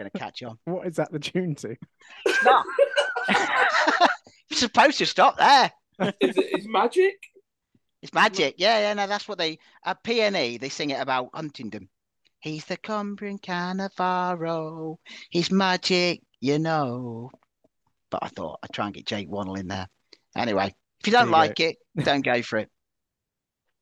[0.00, 0.58] I it's going to catch on.
[0.64, 1.76] What is that the tune to?
[2.28, 2.64] Stop.
[4.50, 5.72] You're supposed to stop there.
[6.20, 7.14] Is it is magic?
[8.02, 8.56] It's magic.
[8.58, 11.88] Yeah, yeah, no, that's what they at PNE they sing it about Huntington.
[12.40, 14.96] He's the Cumbrian Cannavaro.
[15.30, 17.30] He's magic, you know.
[18.10, 19.88] But I thought I'd try and get Jake Wannell in there.
[20.36, 22.68] Anyway, if you don't There you like it, don't go for it.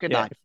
[0.00, 0.32] Good yeah, night.
[0.32, 0.38] if,